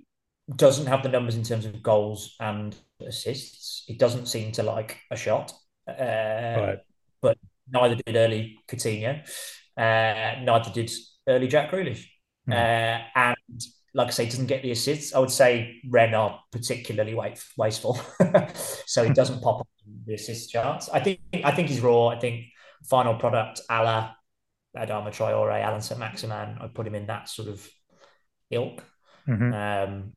[0.55, 3.83] doesn't have the numbers in terms of goals and assists.
[3.87, 5.53] He doesn't seem to like a shot,
[5.89, 6.79] uh, right.
[7.21, 9.21] but neither did early Coutinho,
[9.77, 10.93] uh, neither did
[11.27, 12.07] early Jack Grealish,
[12.49, 12.53] mm.
[12.53, 13.61] uh, and
[13.95, 15.15] like I say, doesn't get the assists.
[15.15, 17.15] I would say Rennes are particularly
[17.57, 18.01] wasteful,
[18.87, 19.69] so he doesn't pop up
[20.07, 20.89] the assist charts.
[20.89, 22.09] I think I think he's raw.
[22.09, 22.47] I think
[22.89, 24.11] final product a la
[24.77, 27.69] Adama Traore, Allan Saint-Maximin, I'd put him in that sort of
[28.51, 28.83] ilk.
[29.29, 29.53] Mm-hmm.
[29.53, 30.13] Um,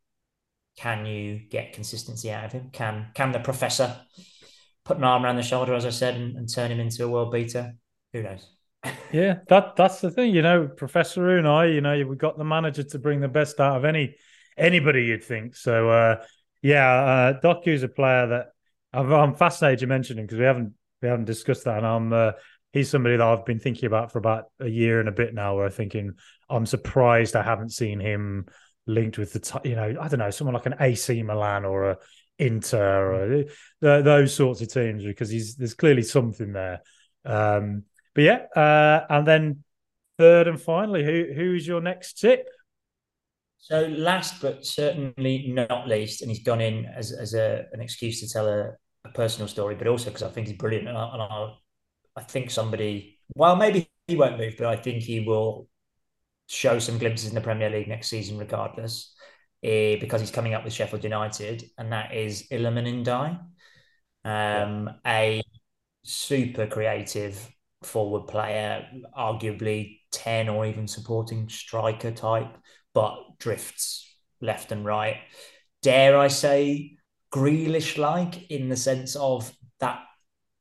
[0.77, 2.69] can you get consistency out of him?
[2.71, 3.95] Can can the professor
[4.83, 7.09] put an arm around the shoulder, as I said, and, and turn him into a
[7.09, 7.73] world beater?
[8.13, 8.54] Who knows?
[9.11, 12.83] Yeah, that that's the thing, you know, Professor Unai, you know, we got the manager
[12.83, 14.15] to bring the best out of any
[14.57, 15.55] anybody you'd think.
[15.55, 16.25] So uh
[16.61, 18.47] yeah, uh Doku's a player that
[18.95, 22.13] I'm, I'm fascinated you mentioned him because we haven't we haven't discussed that, and I'm
[22.13, 22.31] uh,
[22.73, 25.55] he's somebody that I've been thinking about for about a year and a bit now.
[25.55, 26.13] Where I'm thinking
[26.49, 28.45] I'm surprised I haven't seen him
[28.87, 31.97] linked with the you know I don't know someone like an AC Milan or a
[32.37, 33.45] Inter or
[33.81, 36.81] the, those sorts of teams because he's there's clearly something there.
[37.25, 37.83] Um,
[38.15, 39.63] but yeah, uh, and then
[40.17, 42.47] third and finally, who who's your next tip?
[43.57, 48.19] So last but certainly not least, and he's gone in as, as a, an excuse
[48.21, 51.13] to tell a, a personal story, but also because I think he's brilliant, and, I,
[51.13, 51.53] and I,
[52.15, 55.67] I think somebody, well, maybe he won't move, but I think he will
[56.47, 59.15] show some glimpses in the Premier League next season, regardless,
[59.63, 63.39] uh, because he's coming up with Sheffield United, and that is Ndiaye,
[64.25, 65.41] um, a
[66.03, 67.49] super creative
[67.85, 72.57] forward player, arguably 10 or even supporting striker type,
[72.93, 75.17] but drifts left and right.
[75.81, 76.97] Dare I say,
[77.33, 79.99] Grealish like in the sense of that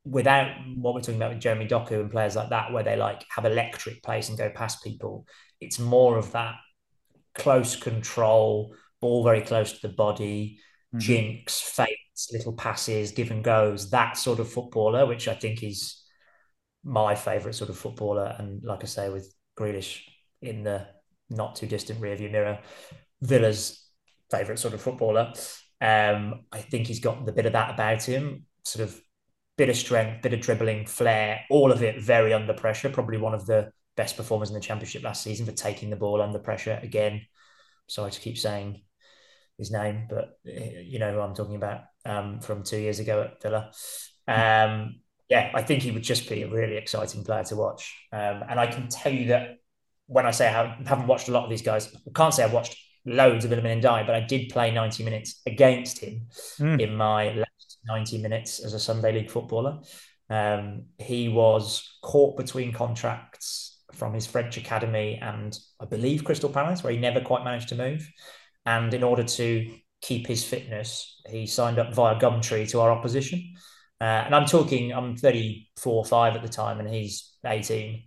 [0.05, 3.25] without what we're talking about with Jeremy Doku and players like that, where they like
[3.31, 5.27] have electric pace and go past people.
[5.61, 6.57] It's more of that
[7.35, 10.59] close control, ball very close to the body,
[10.89, 10.99] mm-hmm.
[10.99, 16.04] jinx, feints, little passes, give and goes, that sort of footballer, which I think is
[16.85, 18.35] my favourite sort of footballer.
[18.39, 20.03] And like I say, with Grealish
[20.43, 20.87] in the
[21.31, 22.61] not too distant rearview mirror,
[23.23, 23.89] Villa's
[24.31, 25.33] favourite sort of footballer.
[25.81, 29.01] Um, I think he's got the bit of that about him, sort of
[29.57, 32.91] bit of strength, bit of dribbling, flair, all of it very under pressure.
[32.91, 36.21] Probably one of the best performers in the championship last season for taking the ball
[36.21, 36.79] under pressure.
[36.83, 37.23] Again,
[37.87, 38.83] sorry to keep saying
[39.59, 43.23] his name, but eh, you know who I'm talking about um, from two years ago
[43.23, 43.71] at Villa.
[44.27, 47.95] Um, yeah, I think he would just be a really exciting player to watch.
[48.13, 49.59] Um, and I can tell you that
[50.07, 52.53] when I say I haven't watched a lot of these guys, I can't say I've
[52.53, 56.27] watched loads of Iliman Ndiaye, but I did play 90 minutes against him
[56.59, 56.81] mm.
[56.81, 59.81] in my last 90 minutes as a Sunday League footballer.
[60.31, 66.83] Um, he was caught between contracts from his French academy and I believe Crystal Palace,
[66.83, 68.09] where he never quite managed to move.
[68.67, 69.71] And in order to
[70.01, 73.55] keep his fitness, he signed up via Gumtree to our opposition.
[74.01, 78.03] Uh, and I'm talking, I'm 34, 5 at the time, and he's 18.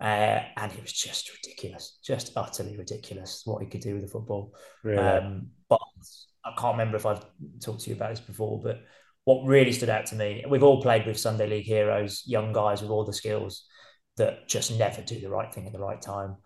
[0.00, 4.08] Uh, and it was just ridiculous, just utterly ridiculous what he could do with the
[4.08, 4.54] football.
[4.82, 4.98] Really?
[4.98, 5.80] Um, but
[6.44, 7.24] I can't remember if I've
[7.62, 8.80] talked to you about this before, but
[9.24, 12.80] what really stood out to me, we've all played with Sunday League heroes, young guys
[12.80, 13.66] with all the skills
[14.16, 16.36] that just never do the right thing at the right time,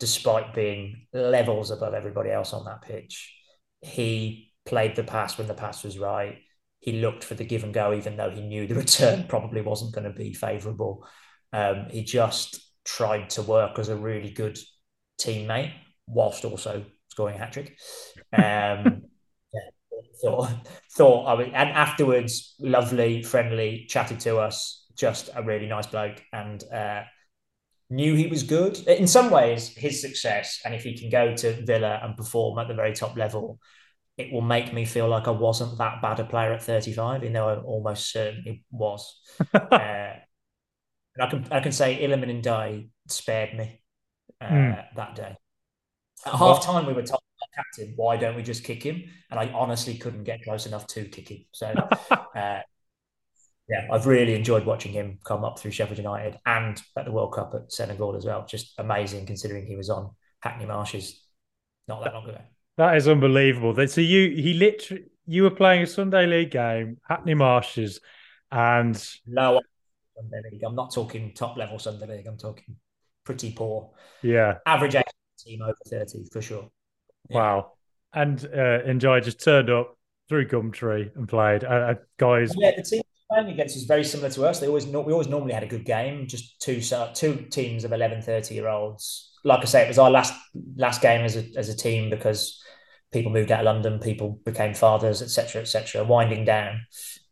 [0.00, 3.32] despite being levels above everybody else on that pitch.
[3.80, 6.38] He played the pass when the pass was right.
[6.84, 9.94] He looked for the give and go, even though he knew the return probably wasn't
[9.94, 11.06] going to be favourable.
[11.50, 14.58] Um, he just tried to work as a really good
[15.18, 15.72] teammate
[16.06, 17.78] whilst also scoring a hat trick.
[18.34, 19.04] Um,
[19.54, 19.60] yeah,
[20.22, 20.50] thought,
[20.94, 26.22] thought I would, and afterwards, lovely, friendly, chatted to us, just a really nice bloke,
[26.34, 27.04] and uh,
[27.88, 28.76] knew he was good.
[28.86, 32.68] In some ways, his success, and if he can go to Villa and perform at
[32.68, 33.58] the very top level,
[34.16, 37.32] it will make me feel like I wasn't that bad a player at 35, even
[37.32, 39.20] though I'm almost certain he was.
[39.54, 39.68] uh,
[41.16, 43.82] and I can I can say Iliman Ndiaye spared me
[44.40, 44.84] uh, mm.
[44.96, 45.36] that day.
[46.26, 47.20] At half time, we were told
[47.54, 49.02] captain, why don't we just kick him?
[49.30, 51.44] And I honestly couldn't get close enough to kick him.
[51.52, 51.66] So,
[52.10, 52.60] uh,
[53.68, 57.34] yeah, I've really enjoyed watching him come up through Sheffield United and at the World
[57.34, 58.44] Cup at Senegal as well.
[58.46, 60.10] Just amazing considering he was on
[60.40, 61.22] Hackney Marshes
[61.88, 62.40] not that long ago.
[62.76, 63.74] That is unbelievable.
[63.86, 68.00] So you he literally you were playing a Sunday League game, Hackney Marshes,
[68.50, 68.94] and
[69.26, 69.60] no
[70.16, 70.62] Sunday League.
[70.64, 72.26] I'm not talking top level Sunday League.
[72.26, 72.76] I'm talking
[73.24, 73.90] pretty poor.
[74.22, 74.58] Yeah.
[74.66, 74.96] Average
[75.38, 76.70] team over 30 for sure.
[77.28, 77.36] Yeah.
[77.36, 77.72] Wow.
[78.12, 79.96] And uh, Ndiaye just turned up
[80.28, 81.64] through Gumtree and played.
[81.64, 82.52] Uh, uh guys.
[82.56, 84.60] Yeah, the team playing against was very similar to us.
[84.60, 86.28] They always we always normally had a good game.
[86.28, 86.80] Just two
[87.14, 89.32] two teams of 11, 30 year olds.
[89.42, 90.32] Like I say, it was our last
[90.76, 92.62] last game as a as a team because
[93.14, 96.82] people moved out of London, people became fathers, etc., etc., winding down,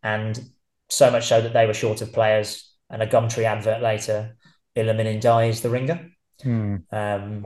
[0.02, 0.40] and
[0.88, 4.36] so much so that they were short of players and a Gumtree advert later,
[4.76, 6.10] Iliman Ndiaye is the ringer.
[6.42, 6.76] Hmm.
[6.92, 7.44] Um,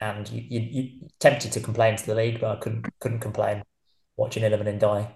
[0.00, 3.62] and you, you, you, tempted to complain to the league, but I couldn't couldn't complain
[4.16, 5.10] watching Iliman Ndiaye.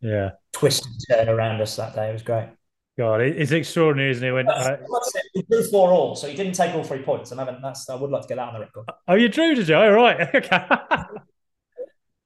[0.00, 2.08] Yeah, twist and turn around us that day.
[2.08, 2.48] It was great.
[2.98, 4.32] God, it's extraordinary, isn't it?
[4.32, 4.78] When uh,
[5.34, 7.30] he drew four all, so he didn't take all three points.
[7.30, 7.60] I haven't.
[7.60, 7.88] That's.
[7.90, 8.86] I would like to get that on the record.
[9.06, 9.76] Oh, you drew, did you?
[9.76, 10.30] All right.
[10.34, 10.66] Okay.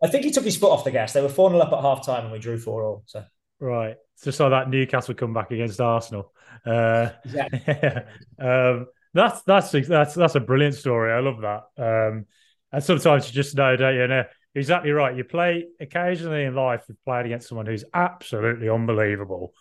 [0.03, 1.13] I think he took his foot off the gas.
[1.13, 3.03] They were 4 0 up at half time and we drew 4 all.
[3.05, 3.23] So
[3.61, 3.97] Right.
[4.23, 6.33] Just saw that Newcastle come back against Arsenal.
[6.65, 7.63] Uh, exactly.
[7.67, 8.03] yeah.
[8.39, 11.13] um, that's that's that's that's a brilliant story.
[11.13, 11.65] I love that.
[11.77, 12.27] Um,
[12.73, 14.07] and sometimes you just know, don't you?
[14.07, 15.17] know, exactly right.
[15.17, 16.85] You play occasionally in life.
[16.89, 19.53] You've played against someone who's absolutely unbelievable,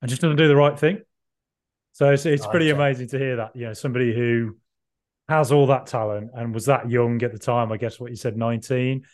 [0.00, 1.00] and just doesn't do the right thing.
[1.92, 3.54] So it's it's pretty amazing to hear that.
[3.54, 4.56] You know, somebody who
[5.28, 7.72] has all that talent and was that young at the time.
[7.72, 9.04] I guess what you said, nineteen,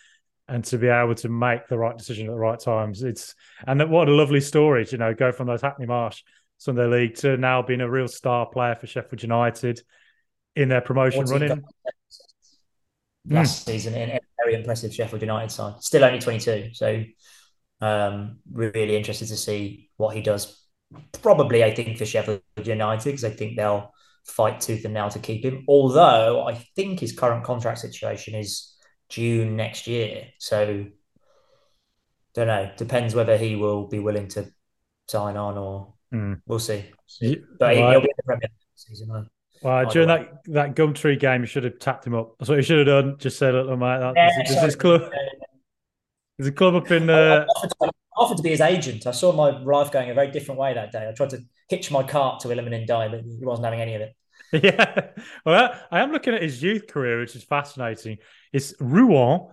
[0.49, 3.03] and to be able to make the right decision at the right times.
[3.03, 3.35] It's
[3.67, 6.23] and that, what a lovely story, you know, go from those Hackney Marsh
[6.59, 9.81] Sunday League to now being a real star player for Sheffield United
[10.55, 11.63] in their promotion running.
[13.29, 13.73] Last mm.
[13.73, 15.83] season in a very impressive Sheffield United side.
[15.83, 16.71] Still only 22.
[16.73, 17.03] So
[17.81, 20.66] um, really interested to see what he does.
[21.23, 23.93] Probably, I think, for Sheffield United, because I think they'll
[24.25, 25.65] fight tooth and nail to keep him.
[25.69, 28.75] Although I think his current contract situation is
[29.09, 30.29] June next year.
[30.39, 30.87] So
[32.35, 32.71] don't know.
[32.77, 34.47] Depends whether he will be willing to
[35.09, 36.41] sign on or mm.
[36.47, 36.85] we'll see.
[37.59, 39.29] But well, he'll be in the Premier season.
[39.63, 42.37] Well, during that, that Gumtree game, you should have tapped him up.
[42.39, 43.17] That's what you should have done.
[43.19, 45.11] Just said, "Look, mate, that, yeah, there's, this club.
[46.39, 47.09] There's a club up in.
[47.11, 47.47] Uh...
[48.17, 49.07] Offered, to, be his agent.
[49.07, 51.09] I saw my life going a very different way that day.
[51.09, 54.03] I tried to hitch my cart to him Ndiaye, but he wasn't having any of
[54.03, 54.17] it.
[54.63, 55.09] Yeah,
[55.45, 58.19] well, I am looking at his youth career, which is fascinating.
[58.53, 59.49] It's Rouen,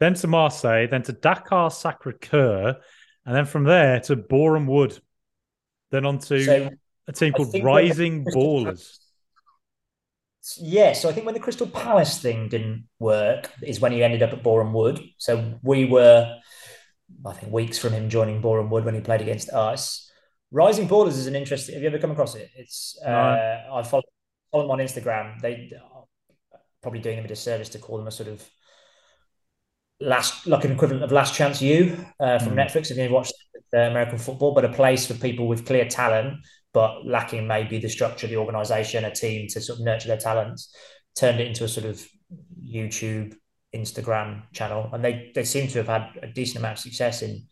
[0.00, 2.76] then to Marseille, then to Dakar Sacre Coeur,
[3.24, 5.00] and then from there to Boreham Wood,
[5.90, 6.70] then on to so,
[7.08, 8.98] a team called Rising Ballers.
[10.58, 14.22] Yeah, so I think when the Crystal Palace thing didn't work is when he ended
[14.22, 15.00] up at Boreham Wood.
[15.16, 16.36] So we were,
[17.26, 20.10] I think, weeks from him joining Boreham Wood when he played against us.
[20.50, 21.74] Rising Ballers is an interesting.
[21.74, 22.50] Have you ever come across it?
[22.56, 23.10] It's no.
[23.10, 24.02] uh, I follow,
[24.52, 25.40] follow them on Instagram.
[25.40, 26.04] They are
[26.82, 28.48] probably doing them a disservice to call them a sort of
[30.00, 32.66] last like an equivalent of Last Chance U uh, from mm.
[32.66, 33.32] Netflix if you watch
[33.74, 36.38] uh, American football, but a place for people with clear talent
[36.74, 40.74] but lacking maybe the structure, the organisation, a team to sort of nurture their talents.
[41.16, 42.04] Turned it into a sort of
[42.60, 43.36] YouTube,
[43.74, 47.46] Instagram channel, and they they seem to have had a decent amount of success in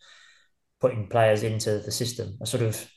[0.79, 2.37] putting players into the system.
[2.41, 2.91] A sort of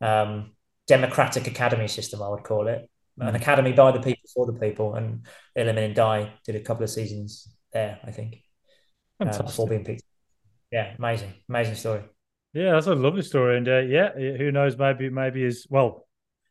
[0.00, 0.52] um,
[0.86, 4.94] democratic academy system, I would call it an academy by the people for the people.
[4.94, 5.26] And
[5.56, 8.38] Iliman Ndiaye did a couple of seasons there, I think,
[9.20, 10.02] uh, before being picked.
[10.70, 12.02] Yeah, amazing, amazing story.
[12.54, 14.76] Yeah, that's a lovely story, and uh, yeah, who knows?
[14.76, 16.06] Maybe, maybe is well,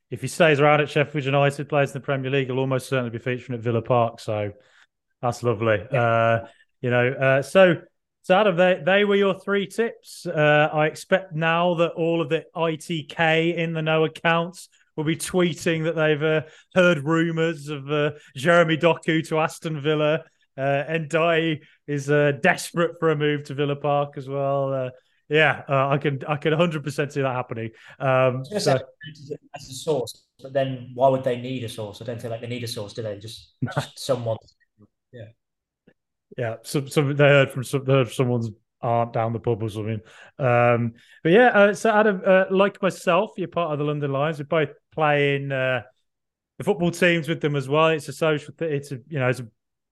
[0.10, 3.12] if he stays around at Sheffield United, plays in the Premier League, he'll almost certainly
[3.12, 4.20] be featuring at Villa Park.
[4.20, 4.52] So
[5.22, 5.80] that's lovely.
[5.92, 6.04] Yeah.
[6.04, 6.48] Uh,
[6.82, 7.76] you know, uh, so
[8.24, 10.26] so Adam, they they were your three tips.
[10.26, 15.16] Uh, I expect now that all of the ITK in the know accounts will be
[15.16, 16.42] tweeting that they've uh,
[16.76, 20.24] heard rumours of uh, Jeremy Doku to Aston Villa.
[20.58, 24.74] Uh, and Ndiaye is uh, desperate for a move to Villa Park as well.
[24.74, 24.90] Uh,
[25.30, 27.72] yeah, uh, I can I can 100 percent see that happening.
[28.00, 28.80] Um, so, say,
[29.56, 32.02] as a source, but then why would they need a source?
[32.02, 33.18] I don't feel like they need a source, do they?
[33.18, 34.38] Just, just someone.
[35.12, 35.30] Yeah.
[36.38, 38.50] Yeah, So, some they heard from some, heard someone's
[38.82, 40.02] aren't down the pub or something.
[40.40, 40.94] Um,
[41.24, 44.40] but yeah, uh, so Adam, uh, like myself, you're part of the London Lions.
[44.40, 45.82] We're both playing uh,
[46.58, 47.90] the football teams with them as well.
[47.90, 49.48] It's a social, it's a you know, it's a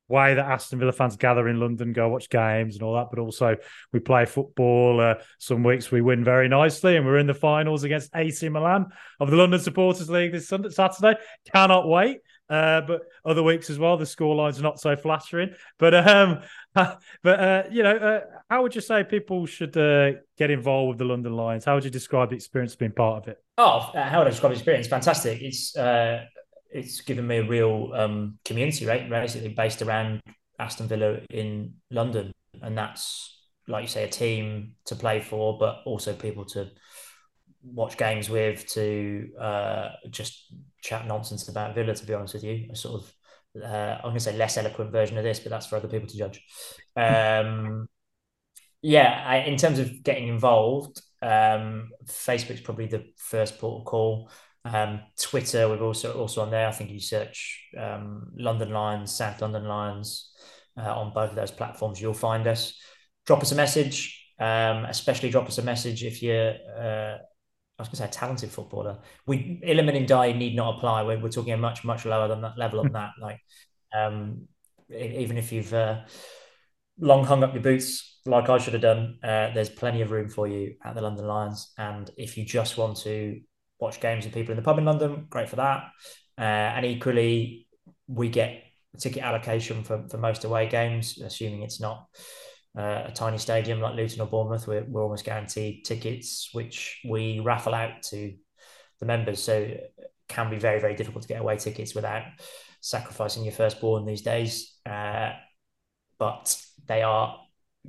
[0.08, 3.08] way that Aston Villa fans gather in London, go watch games and all that.
[3.12, 3.56] But also
[3.94, 5.00] we play football.
[5.00, 8.88] Uh, some weeks we win very nicely, and we're in the finals against AC Milan
[9.20, 11.20] of the London Supporters League this Sunday, Saturday.
[11.54, 12.20] Cannot wait.
[12.50, 15.54] Uh, but other weeks as well, the scorelines are not so flattering.
[15.78, 16.42] But um,
[16.74, 20.98] but uh, you know, uh, how would you say people should uh, get involved with
[20.98, 21.66] the London Lions?
[21.66, 23.38] How would you describe the experience of being part of it?
[23.58, 24.88] Oh, uh, how would I describe the experience?
[24.88, 25.42] Fantastic.
[25.42, 26.26] It's uh,
[26.72, 29.10] it's given me a real um, community, right?
[29.10, 30.22] Basically based around
[30.58, 32.32] Aston Villa in London,
[32.62, 33.36] and that's
[33.70, 36.70] like you say, a team to play for, but also people to
[37.64, 41.94] watch games with, to uh, just chat nonsense about Villa.
[41.94, 43.14] To be honest with you, a sort of
[43.64, 46.08] uh, I'm going to say less eloquent version of this, but that's for other people
[46.08, 46.42] to judge.
[46.96, 47.88] Um,
[48.82, 54.32] yeah, I, in terms of getting involved, um, Facebook's probably the first port of call.
[54.66, 56.68] Um, Twitter, we're also also on there.
[56.68, 60.32] I think you search um, London Lions, South London Lions
[60.78, 62.80] uh, on both of those platforms, you'll find us.
[63.26, 67.18] Drop us a message, um, especially drop us a message if you're uh,
[67.80, 69.00] I was going to say a talented footballer.
[69.26, 71.04] We Iliman Ndiaye need not apply.
[71.04, 73.12] We're, we're talking a much much lower than that level of that.
[73.22, 73.40] Like,
[73.98, 74.48] um,
[74.94, 76.02] even if you've uh,
[77.00, 80.30] long hung up your boots like I should have done, uh, there's plenty of room
[80.30, 81.72] for you at the London Lions.
[81.78, 83.40] And if you just want to
[83.80, 85.26] watch games with people in the pub in London.
[85.30, 85.86] Great for that.
[86.38, 87.68] Uh, and equally,
[88.08, 88.64] we get
[89.00, 92.08] ticket allocation for, for most away games, assuming it's not
[92.78, 94.68] uh, a tiny stadium like Luton or Bournemouth.
[94.68, 98.34] We're, we're almost guaranteed tickets, which we raffle out to
[99.00, 99.42] the members.
[99.42, 99.94] So it
[100.28, 102.24] can be very, very difficult to get away tickets without
[102.82, 104.76] sacrificing your firstborn these days.
[104.86, 105.32] Uh,
[106.18, 107.40] but they are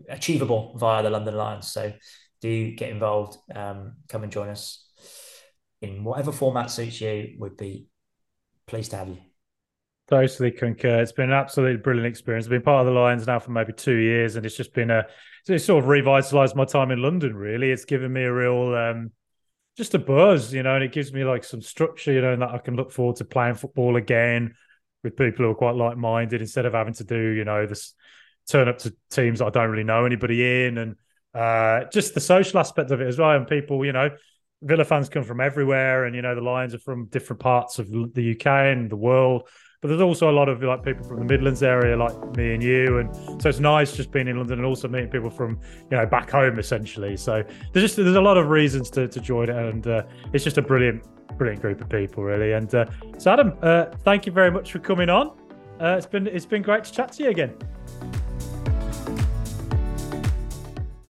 [0.08, 1.70] achievable via the London Lions.
[1.70, 1.92] So
[2.40, 3.36] do get involved.
[3.54, 4.86] Um, come and join us
[5.82, 7.36] in whatever format suits you.
[7.38, 7.88] We'd be
[8.66, 9.29] pleased to have you.
[10.10, 11.00] Totally concur.
[11.00, 12.46] It's been an absolutely brilliant experience.
[12.46, 14.90] I've been part of the Lions now for maybe two years, and it's just been
[14.90, 15.06] a
[15.46, 17.36] it's sort of revitalized my time in London.
[17.36, 19.12] Really, it's given me a real um,
[19.76, 22.42] just a buzz, you know, and it gives me like some structure, you know, and
[22.42, 24.54] that I can look forward to playing football again
[25.04, 27.94] with people who are quite like minded instead of having to do, you know, this
[28.48, 30.96] turn up to teams I don't really know anybody in, and
[31.34, 33.30] uh, just the social aspect of it as well.
[33.30, 34.10] And people, you know,
[34.60, 37.88] Villa fans come from everywhere, and you know, the Lions are from different parts of
[37.88, 39.48] the UK and the world.
[39.80, 42.62] But there's also a lot of like people from the Midlands area, like me and
[42.62, 45.58] you, and so it's nice just being in London and also meeting people from
[45.90, 47.16] you know back home essentially.
[47.16, 50.02] So there's just there's a lot of reasons to, to join it, and uh,
[50.34, 51.02] it's just a brilliant
[51.38, 52.52] brilliant group of people really.
[52.52, 52.84] And uh,
[53.16, 55.28] so Adam, uh, thank you very much for coming on.
[55.80, 57.56] Uh, it's been it's been great to chat to you again.